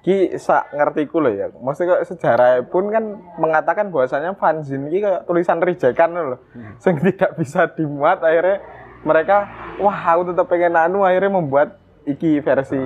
[0.00, 1.52] ki sak ngertiku loh ya.
[1.52, 3.04] Maksudnya kok sejarah pun kan
[3.36, 6.40] mengatakan bahwasanya fanzine ki kayak tulisan rejekan loh.
[6.80, 8.64] Sing tidak bisa dimuat akhirnya
[9.00, 12.80] mereka wah aku tetap pengen anu akhirnya membuat iki versi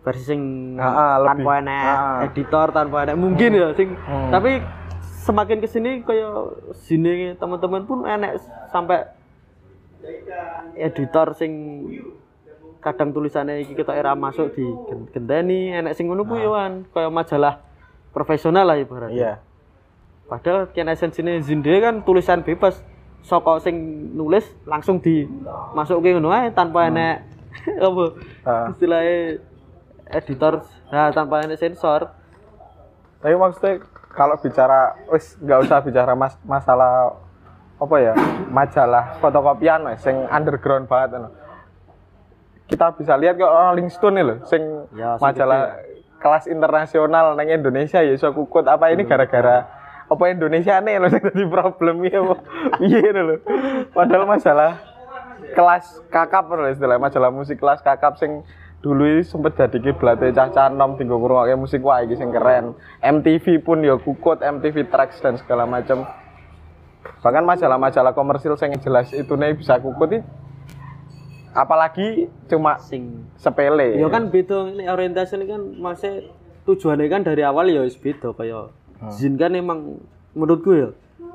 [0.00, 0.40] versi sing
[0.76, 2.18] Ah, ah, tanpa enek Ah.
[2.24, 4.30] editor tanpa enek mungkin ya sing Hmm.
[4.30, 4.60] tapi
[5.24, 6.32] semakin ke sini kayak
[6.78, 9.08] sini teman-teman pun enek sampai
[10.76, 11.52] editor sing
[12.86, 16.86] kadang tulisannya iki kita era masuk di gen- genteni enek sing ngono kuwi wan.
[16.88, 17.54] Kayak majalah
[18.10, 19.12] profesional lah ibaratnya.
[19.12, 19.34] Iya.
[20.26, 22.78] padahal kian esensine Zinde kan tulisan bebas.
[23.20, 23.74] Soko sing
[24.14, 27.26] nulis langsung dimasukin ngono ae tanpa enek
[27.82, 28.04] apa
[28.42, 28.66] Ah.
[28.70, 29.42] istilahnya
[30.08, 30.62] editor.
[30.86, 32.06] Nah tanpa enek sensor.
[33.18, 37.18] Tapi maksudnya kalau bicara wis nggak usah bicara mas, masalah
[37.76, 38.14] apa ya
[38.48, 41.28] majalah fotokopian wes sing underground banget anu.
[42.66, 44.62] Kita bisa lihat kok Rolling Stone loh sing
[44.94, 45.78] Ya, sing majalah
[46.18, 48.66] kelas internasional nang Indonesia ya iso kukut.
[48.66, 49.66] Apa ini gara-gara
[50.06, 52.36] apa Indonesia nih loh sing jadi problem ya apa?
[52.82, 53.38] Iya loh
[53.94, 54.82] padahal masalah
[55.54, 58.42] kelas kakap loh istilah majalah musik kelas kakap sing
[58.84, 62.78] dulu ini sempet jadi kiblatnya cah-cah nom tinggal kurang musik wah iki sing keren.
[63.02, 66.06] MTV pun ya kukut MTV Tracks dan segala macam
[67.22, 70.22] bahkan majalah-majalah komersil yang jelas itu nih bisa kukut
[71.56, 73.24] apalagi cuma sing.
[73.34, 73.96] sepele.
[73.96, 76.28] Ya kan beda ini orientasi ini kan masih
[76.62, 78.70] tujuannya kan dari awal ya wis beda kayak
[79.10, 80.00] zin kan emang
[80.32, 80.88] menurutku ya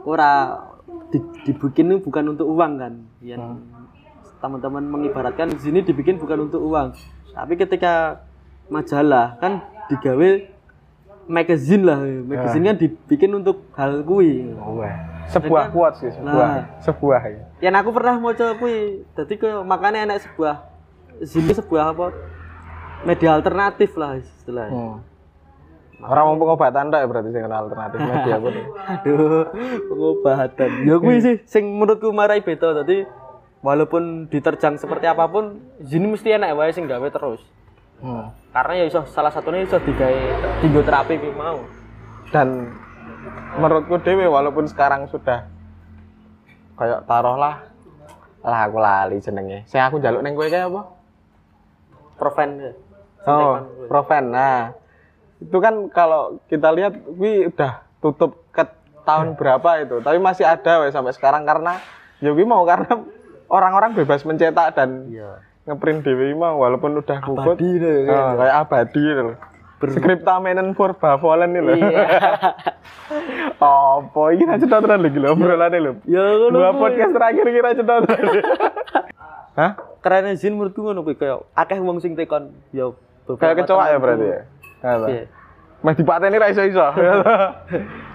[0.03, 0.61] ora
[1.09, 2.93] di- dibikin itu bukan untuk uang kan.
[3.19, 3.65] Yang
[4.37, 6.93] teman-teman mengibaratkan sini dibikin bukan untuk uang.
[7.31, 8.21] Tapi ketika
[8.67, 10.29] majalah kan digawe
[11.27, 14.47] magazine lah magazine kan dibikin untuk hal kui
[15.27, 16.63] sebuah quotes sih sebuah Nah.
[16.79, 17.43] sebuah ya.
[17.61, 18.75] yang aku pernah mau coba kui
[19.11, 20.55] jadi ke makanya enak sebuah
[21.21, 22.07] sini sebuah apa
[23.01, 24.99] media alternatif lah istilahnya Hmm.
[26.01, 28.53] Orang mau pengobatan tak ya berarti sing kenal alternatif media pun.
[28.89, 29.45] aduh
[29.85, 33.05] pengobatan ya kui sih sing menurutku marai beda tadi
[33.59, 37.41] walaupun diterjang seperti apa pun sini mesti enak wae sing gawe terus
[38.01, 38.33] Hmm.
[38.49, 40.17] karena ya iso salah satunya iso digawe
[40.57, 41.61] tinggo terapi mau
[42.33, 42.73] Dan
[43.57, 45.45] menurutku dewe walaupun sekarang sudah
[46.77, 47.67] kayak taruhlah
[48.41, 49.69] lah aku lali jenenge.
[49.69, 50.81] Sing aku njaluk neng kowe kayak apa?
[52.21, 52.73] proven ya.
[53.25, 54.29] Oh, Proven.
[54.29, 54.77] Nah,
[55.41, 58.61] itu kan kalau kita lihat wi udah tutup ke
[59.05, 61.81] tahun berapa itu, tapi masih ada weh sampai sekarang karena
[62.21, 62.93] ya wi mau karena
[63.49, 67.57] orang-orang bebas mencetak dan iya ngeprint dewe mau walaupun udah kukut.
[67.57, 69.33] Abadi deh, Oh, kayak abadi gitu
[69.87, 69.95] loh.
[69.97, 71.75] Skripta menen for bavolen nih loh.
[71.77, 72.05] Iya.
[73.61, 75.95] Apa ini aja tenan lagi loh obrolannya loh.
[76.05, 78.01] ya ngono Dua podcast terakhir kira tenan.
[79.59, 79.71] Hah?
[80.01, 82.89] keren zin menurutku ngono kuwi kayak akeh wong sing tekon ya
[83.37, 84.39] Kayak kecoa ya berarti ya?
[84.81, 85.23] Iya.
[85.81, 86.83] Mas dipateni ra iso-iso.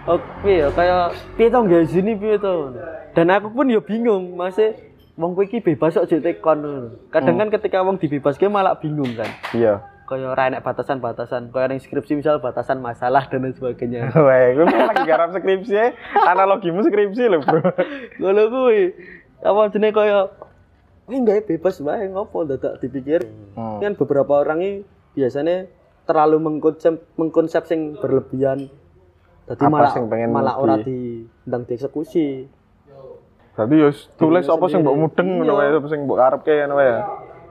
[0.06, 2.78] Oh, piye ya kayak piye to nggak sini piye to.
[3.10, 4.78] Dan aku pun ya bingung, masih
[5.18, 6.62] wong kuwi iki bebas kok jek tekon.
[7.10, 9.26] Kadang kan ketika wong dibebaske malah bingung kan.
[9.50, 9.82] Iya.
[10.06, 14.06] Kaya ora enek batasan-batasan, kaya ning skripsi misal batasan masalah dan lain sebagainya.
[14.16, 15.90] Wah, gue lagi garap skripsi ya.
[16.24, 17.58] Analogimu skripsi loh, Bro.
[18.22, 18.94] Ngono kuwi.
[19.42, 20.30] Apa jenenge kaya
[21.06, 23.22] Wih, nggak bebas wae ngopo dadak dipikir.
[23.54, 23.78] Hmm.
[23.78, 24.72] Kan beberapa orang ini
[25.14, 25.70] biasanya
[26.02, 28.66] terlalu mengkonsep mengkonsep sing berlebihan.
[29.46, 30.98] Jadi Apa malah sing pengen malah di- ora di
[31.46, 32.50] ndang dieksekusi.
[33.54, 33.88] Berarti ya
[34.18, 35.62] tulis apa sing mbok mudeng ngono Iya.
[35.62, 36.90] wae, apa sing mbok karepke ngono wae.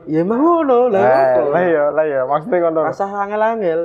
[0.05, 1.01] Ya emang ngono lah.
[1.01, 1.41] Lah, ngopo.
[1.49, 2.81] lah ya, lah ya, maksudnya ngono.
[2.85, 3.79] Rasa angel-angel.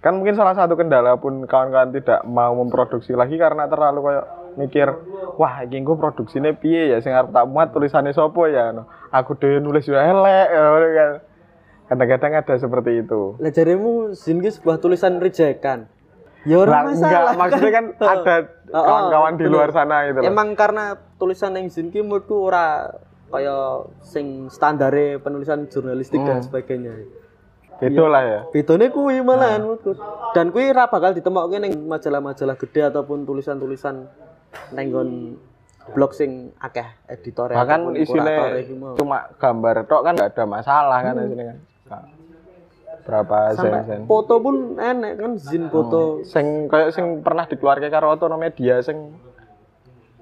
[0.00, 4.26] Kan mungkin salah satu kendala pun kawan-kawan tidak mau memproduksi lagi karena terlalu kayak
[4.56, 4.88] mikir,
[5.36, 8.72] wah iki engko produksine piye ya sing arep tak muat tulisannya sopo ya.
[8.72, 8.88] No.
[9.12, 11.10] Aku dhewe nulis yo elek ngono kan.
[11.88, 13.40] Kadang-kadang ada seperti itu.
[13.40, 15.88] Lah jaremu Zin sebuah tulisan rejekan.
[16.46, 17.32] Ya ora enggak, masalah.
[17.34, 18.36] maksudnya kan ada
[18.68, 20.28] Oh, kawan-kawan di luar sana gitu loh.
[20.28, 22.92] Emang karena tulisan yang Zin ki menurutku ora
[23.28, 26.94] kaya sing standare penulisan jurnalistik dan sebagainya.
[27.78, 28.40] Itulah ya.
[28.50, 29.94] Bedone kuwi malahan menurutku.
[30.34, 34.08] Dan kuwi ora bakal ditemokke ning majalah-majalah gede ataupun tulisan-tulisan
[34.74, 35.10] ning nggon
[35.94, 37.80] blog sing akeh editore Bahkan
[38.76, 38.92] mau.
[38.92, 41.58] cuma gambar tok kan nggak ada masalah kan isinya kan.
[41.88, 42.02] Nah,
[43.08, 44.00] Berapa Sampai sen-sen.
[44.04, 46.20] foto pun enek kan zin foto.
[46.28, 49.16] Sing kayak sing pernah dikeluarkan karo Otonomedia sing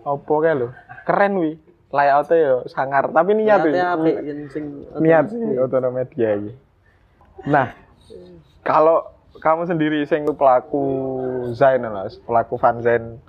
[0.07, 0.71] opo kae lho.
[1.03, 1.59] Keren wi.
[1.95, 3.63] Layoutnya yo sangar, tapi niat
[4.51, 4.65] sing
[4.99, 6.53] Niat sih Otonomedia iki.
[7.47, 7.71] Nah,
[8.67, 9.07] kalau
[9.39, 10.83] kamu sendiri sing pelaku
[11.55, 13.23] Zain lah, pelaku fanzine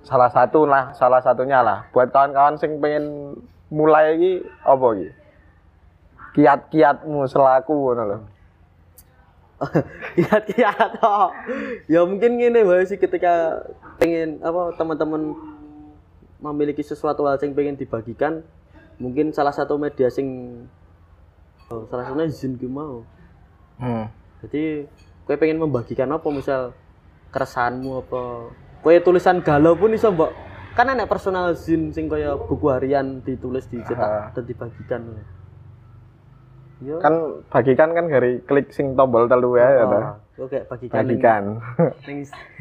[0.00, 1.84] salah satu lah, salah satunya lah.
[1.92, 3.36] Buat kawan-kawan sing pengen
[3.68, 4.32] mulai iki
[4.64, 5.08] apa iki?
[6.40, 8.18] Kiat-kiatmu selaku ngono lho.
[10.16, 11.28] kiat-kiat toh.
[11.84, 13.60] Ya mungkin ngene wae sih ketika
[14.00, 15.36] pengen apa teman-teman
[16.40, 18.44] memiliki sesuatu hal yang pengen dibagikan,
[18.96, 20.60] mungkin salah satu media sing
[21.68, 23.04] oh, salah satunya izin ki mau.
[23.80, 24.08] Hmm.
[24.44, 24.88] Jadi
[25.24, 26.74] kowe pengen membagikan apa misal
[27.30, 28.22] keresahanmu apa
[28.82, 30.32] kowe tulisan galau pun iso mbok
[30.74, 35.02] kan enek personal zin sing kaya buku harian ditulis dicetak dan dibagikan.
[36.80, 36.96] Yo.
[37.04, 39.84] Kan bagikan kan dari klik sing tombol telu ya ya.
[39.84, 41.44] Oh, oke bagikan Bagikan.
[42.08, 42.18] ning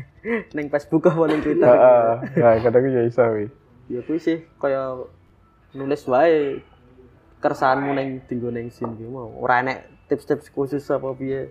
[0.58, 1.70] ning Facebook apa ning Twitter.
[1.70, 2.08] Heeh.
[2.44, 3.24] Nah, kadang ya iso.
[3.90, 5.02] Ya kuwi sih kaya
[5.72, 6.62] nulis wae
[7.38, 9.32] keresahanmu ning dinggo ning sin ki mau.
[9.36, 11.50] Ora enek tips-tips khusus apa piye.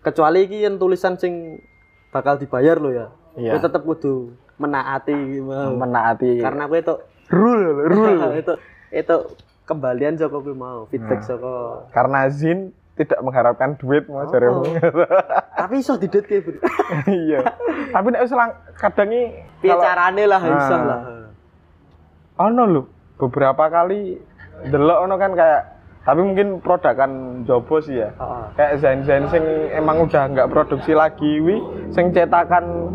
[0.00, 1.60] Kecuali iki yang tulisan sing
[2.08, 3.06] bakal dibayar lo ya.
[3.34, 3.54] Iya.
[3.54, 4.14] Kowe tetep kudu
[4.56, 5.72] menaati iki mau.
[5.72, 6.94] Menaati Karena kowe itu
[7.28, 8.30] rule, rule.
[8.42, 8.52] itu
[8.90, 9.16] itu
[9.64, 10.90] kembalian saka kowe mau, Hmm.
[10.90, 14.66] feedback saka Karena Zin tidak mengharapkan duit mau jaremu.
[15.60, 16.60] tapi iso didetke, Bro.
[17.06, 17.40] Iya.
[17.88, 19.24] Tapi nek wis lang- kadang iki
[19.62, 20.84] Piye kalau- carane lah iso Nah.
[20.84, 21.00] lah.
[22.40, 22.82] Ono lho
[23.20, 24.16] beberapa kali
[24.72, 25.62] delok ono kan kayak
[26.00, 28.16] tapi mungkin produkan Jobo sih ya.
[28.56, 29.44] Kayak zain-zain sing
[29.76, 31.60] emang udah nggak produksi lagi wi
[31.92, 32.88] sing cetakan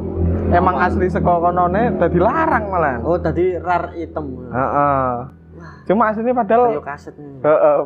[0.50, 2.98] emang asli saka konone dadi larang malah.
[3.06, 4.50] Oh, tadi rar item.
[4.50, 5.10] Heeh.
[5.86, 7.14] Cuma aslinya padahal kaset.
[7.18, 7.78] heeh,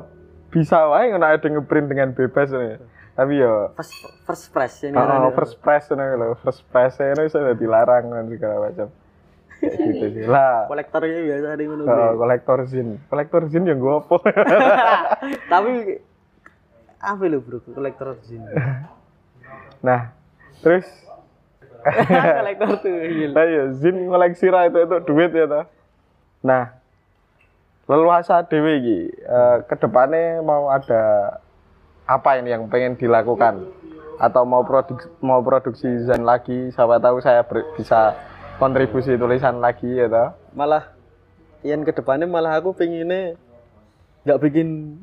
[0.55, 2.79] bisa wae ngono ada ngeprint dengan bebas nih.
[3.19, 3.93] Tapi yo First
[4.23, 4.95] first press ini.
[4.95, 8.87] Oh, first press ngono lho, first press ini bisa dilarang dan segala macam.
[9.59, 10.23] Gitu sih.
[10.23, 11.83] Lah, kolektornya biasa ada ngono.
[11.83, 12.87] Oh, kolektor zin.
[13.11, 14.17] Kolektor zin yang gue apa?
[15.51, 15.71] Tapi
[16.99, 18.43] apa lo bro kolektor sini?
[19.87, 20.11] nah,
[20.59, 20.87] terus
[22.39, 22.91] kolektor tuh.
[23.31, 25.65] nah ya zin koleksi ra itu itu duit ya toh.
[26.43, 26.75] Nah,
[27.87, 31.35] leluasa dewe iki eh, ke depannya mau ada
[32.03, 33.63] apa ini yang pengen dilakukan
[34.19, 38.11] atau mau produksi mau produksi zin lagi siapa tahu saya ber- bisa
[38.59, 40.35] kontribusi tulisan lagi ya toh.
[40.53, 40.91] Malah
[41.63, 43.39] yang ke depannya malah aku pengennya
[44.27, 44.99] nggak bikin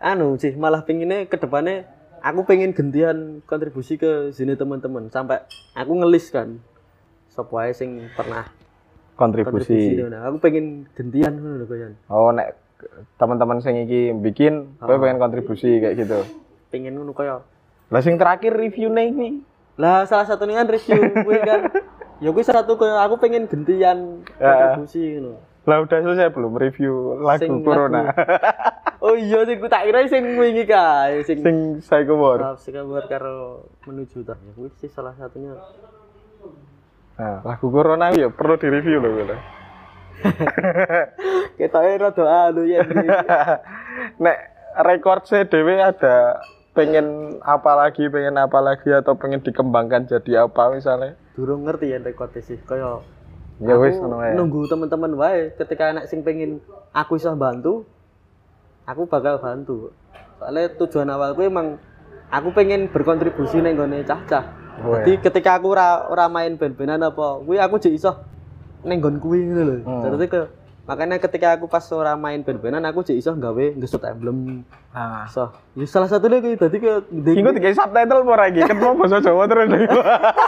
[0.00, 1.88] anu sih malah pengennya ke depannya
[2.20, 5.44] aku pengen gantian kontribusi ke sini teman-teman sampai
[5.76, 6.60] aku ngelis kan
[7.32, 8.48] sop wae sing pernah
[9.16, 10.08] kontribusi kontribusi.
[10.08, 11.76] nah, aku pengen gantian ngono lho
[12.08, 12.56] Oh, nek
[13.20, 16.18] teman-teman sing iki bikin, kowe pengen kontribusi kayak gitu.
[16.72, 17.44] pengen ngono kaya
[17.92, 19.44] Lah sing terakhir review iki.
[19.76, 21.60] lah salah satunya kan review gue kan
[22.22, 24.46] ya gue satu kaya aku pengen gantian Ya.
[24.72, 28.10] kontribusi ngono Lah udah selesai belum review lagu Sing Corona?
[28.98, 32.38] oh iya sing ku tak kira sing wingi kae sing sing Psycho War.
[32.42, 34.42] Maaf sih kabar karo menuju tak.
[34.42, 35.54] Ya, sih salah satunya.
[37.14, 39.36] Nah, lagu Corona ya perlu direview loh gitu.
[41.56, 42.82] Ketoke rada anu ya.
[44.22, 44.38] nek
[44.82, 46.42] record saya dewe ada
[46.72, 51.16] pengen apa lagi, pengen apa lagi atau pengen dikembangkan jadi apa misalnya?
[51.36, 52.60] Durung ngerti ya rekod sih.
[52.64, 53.04] Kaya
[53.62, 53.94] Ya wis
[54.34, 56.58] nunggu teman-teman wae ketika anak sing pengen
[56.90, 57.86] aku iso bantu,
[58.82, 59.94] aku bakal bantu.
[60.42, 61.78] Soalnya tujuan awalku emang
[62.26, 64.50] aku pengen berkontribusi neng gone cah-cah.
[64.82, 65.04] Weh.
[65.04, 68.18] Jadi ketika aku ora ora main band-bandan apa, kuwi aku jek iso
[68.82, 69.76] neng nggon kuwi ngono lho.
[69.86, 70.02] Hmm.
[70.82, 74.66] Makanya ketika aku pas ora main band-bandan aku jek iso gawe ngesut emblem.
[74.90, 75.24] Nah.
[75.30, 78.66] So, ya salah satunya kuwi dadi ke Iku dikai subtitle ora iki?
[78.66, 79.70] Ketemu bahasa Jawa terus.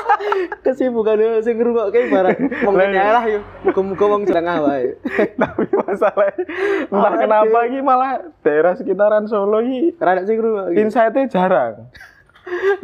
[0.64, 3.20] kesibukan sing ngrungokke barang wong Lah, ngene iya.
[3.28, 3.41] yo.
[3.64, 4.97] Muga-muga wong jarang wae.
[5.41, 8.12] Tapi masalah entah Awake kenapa iki malah
[8.43, 10.76] daerah sekitaran Solo iki Ora ada sing ngrungokke.
[10.76, 11.89] insight-nya jarang.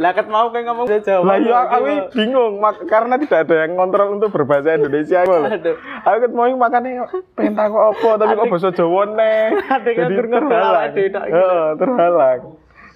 [0.01, 1.23] Lah ket mau kayak ngomong Jawa.
[1.23, 1.85] Lah iya aku
[2.17, 5.37] bingung mak- karena tidak ada yang kontrol untuk berbahasa Indonesia aku.
[5.37, 5.77] Aduh.
[5.77, 7.05] Aku ket mau makanya
[7.37, 9.53] pengen takut apa tapi kok bahasa Jawa yang
[9.85, 10.93] Jadi terhalang.
[11.29, 12.41] Heeh, terhalang.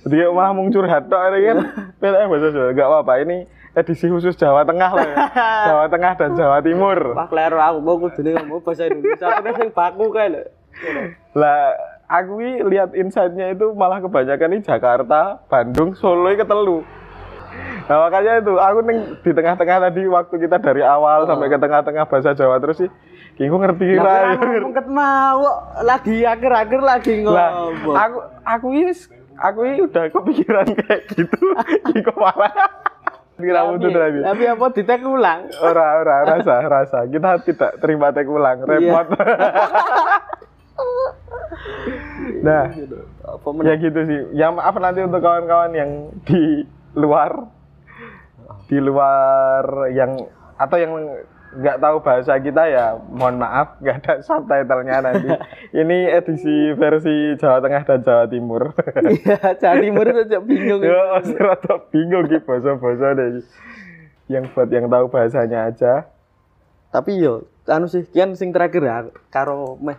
[0.04, 1.56] Jadi kayak malah mau curhat tok ini kan.
[2.00, 3.36] Pengen bahasa Jawa enggak apa-apa ini
[3.74, 5.16] edisi khusus Jawa Tengah lah ya.
[5.68, 6.98] Jawa Tengah dan Jawa Timur.
[7.12, 9.26] Wah, kleru aku mau kudune ngomong bahasa Indonesia.
[9.32, 10.42] Aku sing baku kae lho.
[11.34, 11.72] Lah
[12.14, 12.32] aku
[12.70, 16.78] lihat insight-nya itu malah kebanyakan di Jakarta, Bandung, Solo ketelu.
[17.84, 22.04] Nah makanya itu aku neng di tengah-tengah tadi waktu kita dari awal sampai ke tengah-tengah
[22.08, 22.90] bahasa Jawa terus sih,
[23.38, 25.42] kingku ngerti ngomong ket mau
[25.84, 27.94] lagi akhir-akhir lagi ngomong.
[27.94, 28.90] aku aku ini
[29.38, 31.38] aku ini udah kepikiran kayak gitu,
[32.18, 32.54] malah
[33.34, 34.18] kira Tapi- lagi.
[34.22, 35.40] Tapi apa ditek ulang?
[35.62, 39.06] Ora ora rasa rasa kita tidak terima tek ulang repot.
[42.46, 42.70] nah
[43.24, 44.20] Apa ya gitu sih.
[44.36, 45.90] Ya maaf nanti untuk kawan-kawan yang
[46.28, 47.48] di luar.
[48.68, 50.16] Di luar yang
[50.54, 50.92] atau yang
[51.54, 55.30] nggak tahu bahasa kita ya mohon maaf nggak ada subtitlenya nanti.
[55.80, 58.74] Ini edisi versi Jawa Tengah dan Jawa Timur.
[59.06, 60.80] Iya, Jawa Timur saja bingung.
[60.82, 63.42] ya rada bingung gitu bahasa-bahasa deh
[64.26, 66.08] yang buat yang tahu bahasanya aja.
[66.90, 68.98] Tapi yo anu sih kian sing terakhir ya
[69.32, 69.96] karo meh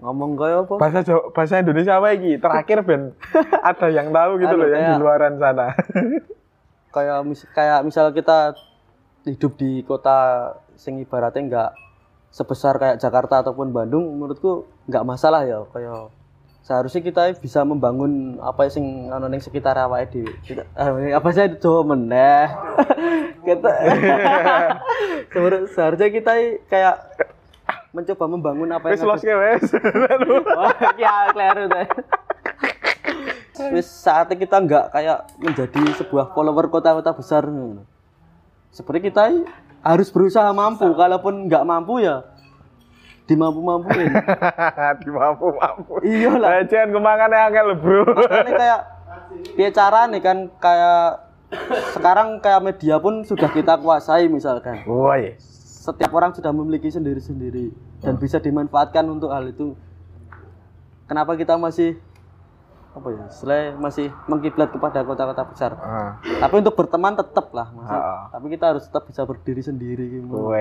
[0.00, 0.74] ngomong kaya apa?
[0.76, 3.02] bahasa Jawa, bahasa Indonesia apa iki terakhir ben
[3.68, 5.66] ada yang tahu gitu Anu, loh yang di kayak- luaran sana
[6.96, 8.56] kayak mis kayak misal kita
[9.22, 11.70] hidup di kota sing ibaratnya enggak
[12.30, 16.10] sebesar kayak Jakarta ataupun Bandung menurutku enggak masalah ya kayak
[16.60, 20.62] seharusnya kita bisa membangun apa sing ana ning sekitar awake dhewe.
[21.10, 22.46] Eh, apa saya Jawa meneh.
[23.48, 23.70] kita
[25.72, 26.32] seharusnya kita
[26.68, 26.94] kayak
[27.90, 29.64] mencoba membangun apa yang los wes
[30.58, 31.86] Wah, ya kleru teh.
[33.74, 37.44] Wis saatnya kita nggak kayak menjadi sebuah follower kota-kota besar.
[38.70, 39.26] Seperti kita
[39.82, 42.22] harus berusaha mampu, kalaupun nggak mampu ya
[43.30, 44.10] dimampu-mampuin.
[45.06, 46.66] di mampu mampu iya lah.
[46.66, 48.80] jangan kemangan yang angel bro Ini kayak
[49.54, 51.30] dia cara nih kan kayak
[51.94, 54.82] sekarang kayak media pun sudah kita kuasai misalkan.
[54.82, 55.38] woi
[55.80, 57.72] Setiap orang sudah memiliki sendiri-sendiri
[58.04, 59.72] dan bisa dimanfaatkan untuk hal itu.
[61.08, 61.96] Kenapa kita masih
[62.92, 63.24] apa ya?
[63.32, 65.72] Selain masih mengkiblat kepada kota-kota besar.
[65.80, 66.20] ah.
[66.20, 67.88] Tapi untuk berteman tetap lah, Mas.
[67.88, 68.28] Ah.
[68.28, 70.52] Tapi kita harus tetap bisa berdiri sendiri gitu.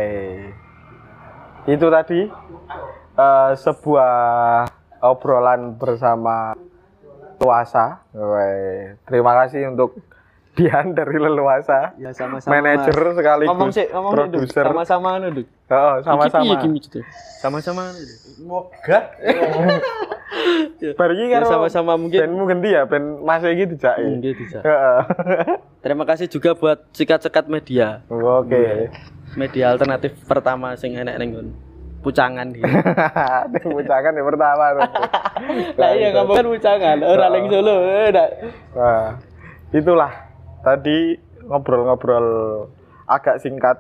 [1.68, 2.32] itu tadi
[3.20, 4.16] eh, sebuah
[5.04, 6.56] obrolan bersama
[7.40, 9.96] Luasa woi terima kasih untuk
[10.60, 12.52] Dian dari Leluasa Ya sama-sama.
[12.54, 13.16] manajer Mas.
[13.16, 15.48] sekaligus ngomong sih, ngomong produser Sama-sama anu, Duk.
[15.70, 17.00] oh, sama-sama gitu.
[17.40, 18.20] Sama-sama anu, Duk.
[18.42, 19.00] moga
[20.92, 22.20] Bar iki Ya, karo sama-sama mungkin.
[22.22, 24.04] bandmu ganti ya, band Mas iki dijake.
[24.06, 24.60] Mungkin bisa.
[24.62, 25.00] Heeh.
[25.80, 28.04] Terima kasih juga buat sikat-sikat media.
[28.08, 28.88] Oke.
[29.34, 31.32] Media alternatif pertama sing enek ning.
[32.00, 32.64] Pucangan dia.
[33.52, 34.66] Ning bucangan yang pertama.
[35.80, 37.76] Lah iya ngomong kan pucangan, ora ning Solo.
[37.84, 38.30] eh, ndak.
[38.72, 39.08] Nah,
[39.70, 40.12] itulah
[40.62, 42.28] tadi ngobrol-ngobrol
[43.08, 43.78] agak singkat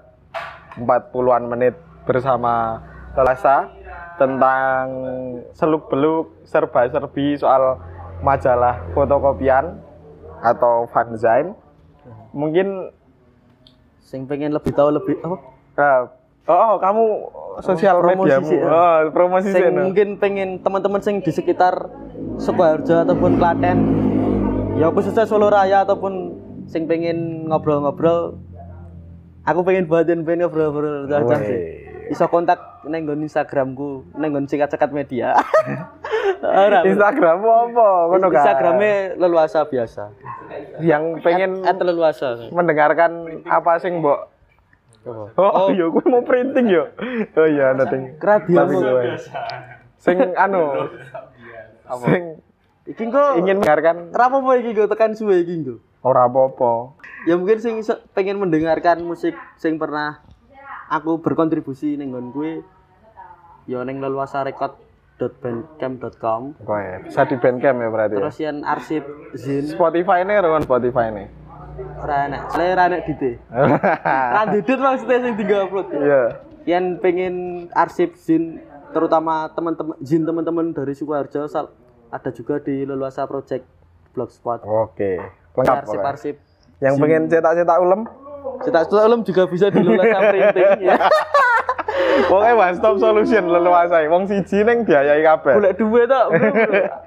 [0.79, 1.75] 40-an menit
[2.07, 2.79] bersama
[3.13, 3.67] Lasa
[4.15, 4.85] tentang
[5.51, 7.75] seluk-beluk serba-serbi soal
[8.23, 9.75] majalah fotokopian
[10.39, 11.51] atau fanzine.
[12.31, 12.95] Mungkin
[13.99, 15.37] Sing pengen lebih tahu lebih apa?
[15.77, 15.99] eh,
[16.49, 17.03] oh, kamu
[17.61, 18.47] sosial mediamu.
[18.49, 18.65] sih, ya.
[18.65, 19.69] Oh, promosi Sing sih.
[19.69, 19.85] no.
[19.85, 21.77] mungkin pengen teman-teman sing di sekitar
[22.41, 23.77] Sukoharjo ataupun Klaten
[24.81, 26.38] ya khususnya Solo Raya ataupun
[26.69, 28.37] sing pengen ngobrol-ngobrol
[29.43, 31.09] aku pengen buatin pengen ngobrol-ngobrol
[31.41, 35.33] sih bisa kontak neng Instagramku neng nggon sikat-sikat media
[36.39, 36.87] Ora.
[36.87, 37.87] Instagrammu apa?
[38.15, 38.39] Ngono kan?
[38.39, 40.07] Instagramnya leluasa biasa
[40.79, 44.29] yang pengen at leluasa mendengarkan apa sing mbok
[45.39, 46.91] Oh, iya, gue mau printing yo.
[47.33, 47.71] Oh iya.
[48.19, 48.83] Kerabian Tapi kok.
[48.83, 49.03] gue.
[49.97, 50.85] Sing anu.
[52.03, 52.21] Sing
[52.85, 56.95] iki kok ingin mendengarkan Kenapa iki gue tekan suwe iki gue ora apa-apa.
[57.27, 57.75] ya mungkin sing
[58.15, 60.23] pengen mendengarkan musik sing pernah
[60.87, 62.53] aku berkontribusi ning nggon kuwi
[63.67, 64.79] ya ning leluasa record
[65.19, 68.13] www.bandcamp.com Oke, bisa di Bandcamp ya berarti.
[68.15, 68.19] ya?
[68.23, 69.03] terus yang arsip
[69.35, 71.25] zin Spotify ini ruang Spotify ini.
[71.99, 73.31] ora enak soalnya ora enak dite
[74.55, 76.23] didit maksudnya sing tiga upload Iya.
[76.67, 77.35] yang pengen
[77.71, 78.59] arsip zin
[78.91, 81.47] terutama teman-teman zin teman-teman dari Sukoharjo
[82.09, 83.63] ada juga di Leluasa Project
[84.11, 85.19] Blogspot Oke.
[85.57, 85.77] Lengkap.
[85.85, 86.35] arsip arsip
[86.79, 88.01] Yang pengen cetak-cetak ulem,
[88.63, 90.95] cetak cetak ulum juga bisa di Leluasa Printing ya
[92.27, 94.05] pokoknya one stop solution leluasai.
[94.11, 95.53] Wong siji neng biayai kabeh.
[95.55, 96.25] boleh dua tak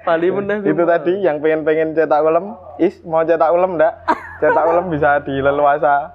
[0.05, 3.93] Bali meneh Itu tadi yang pengen-pengen cetak ulem, is mau cetak ulem ndak?
[4.41, 6.13] Cetak ulem bisa di leluasa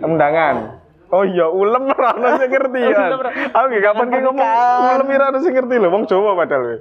[0.00, 0.80] undangan.
[1.12, 3.12] Oh iya, ulem ora ono sing ngerti ya.
[3.12, 3.20] Ulem
[3.52, 4.48] Aku nggih kapan ki ngomong
[4.96, 6.80] ulem ora ono sing ngerti lho, wong Jawa padahal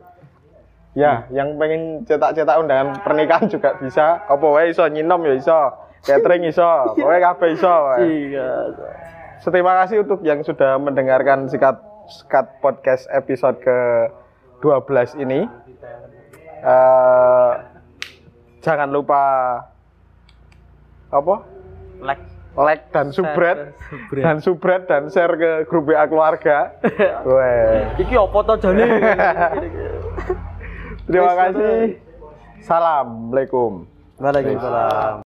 [0.92, 4.28] Ya, yang pengen cetak-cetak undangan pernikahan juga bisa.
[4.28, 5.60] Apa wae iso nyinom ya iso.
[6.04, 6.68] Catering iso,
[7.00, 7.72] pokoknya kabeh iso.
[7.72, 8.04] wae.
[8.34, 8.50] iya
[9.42, 11.80] Terima kasih untuk yang sudah mendengarkan sikat
[12.12, 13.78] sikat podcast episode ke
[14.60, 15.48] 12 ini.
[16.62, 17.52] Eh,
[18.62, 19.24] jangan lupa
[21.10, 21.36] apa?
[22.04, 22.22] like
[22.52, 24.24] Like dan subscribe subscribe.
[24.28, 26.76] dan subscribe dan share ke grup WA keluarga.
[27.32, 27.96] Weh.
[27.96, 28.84] iki apa to jane
[31.12, 32.00] Terima kasih.
[32.64, 33.84] Assalamualaikum.
[34.16, 35.18] Waalaikumsalam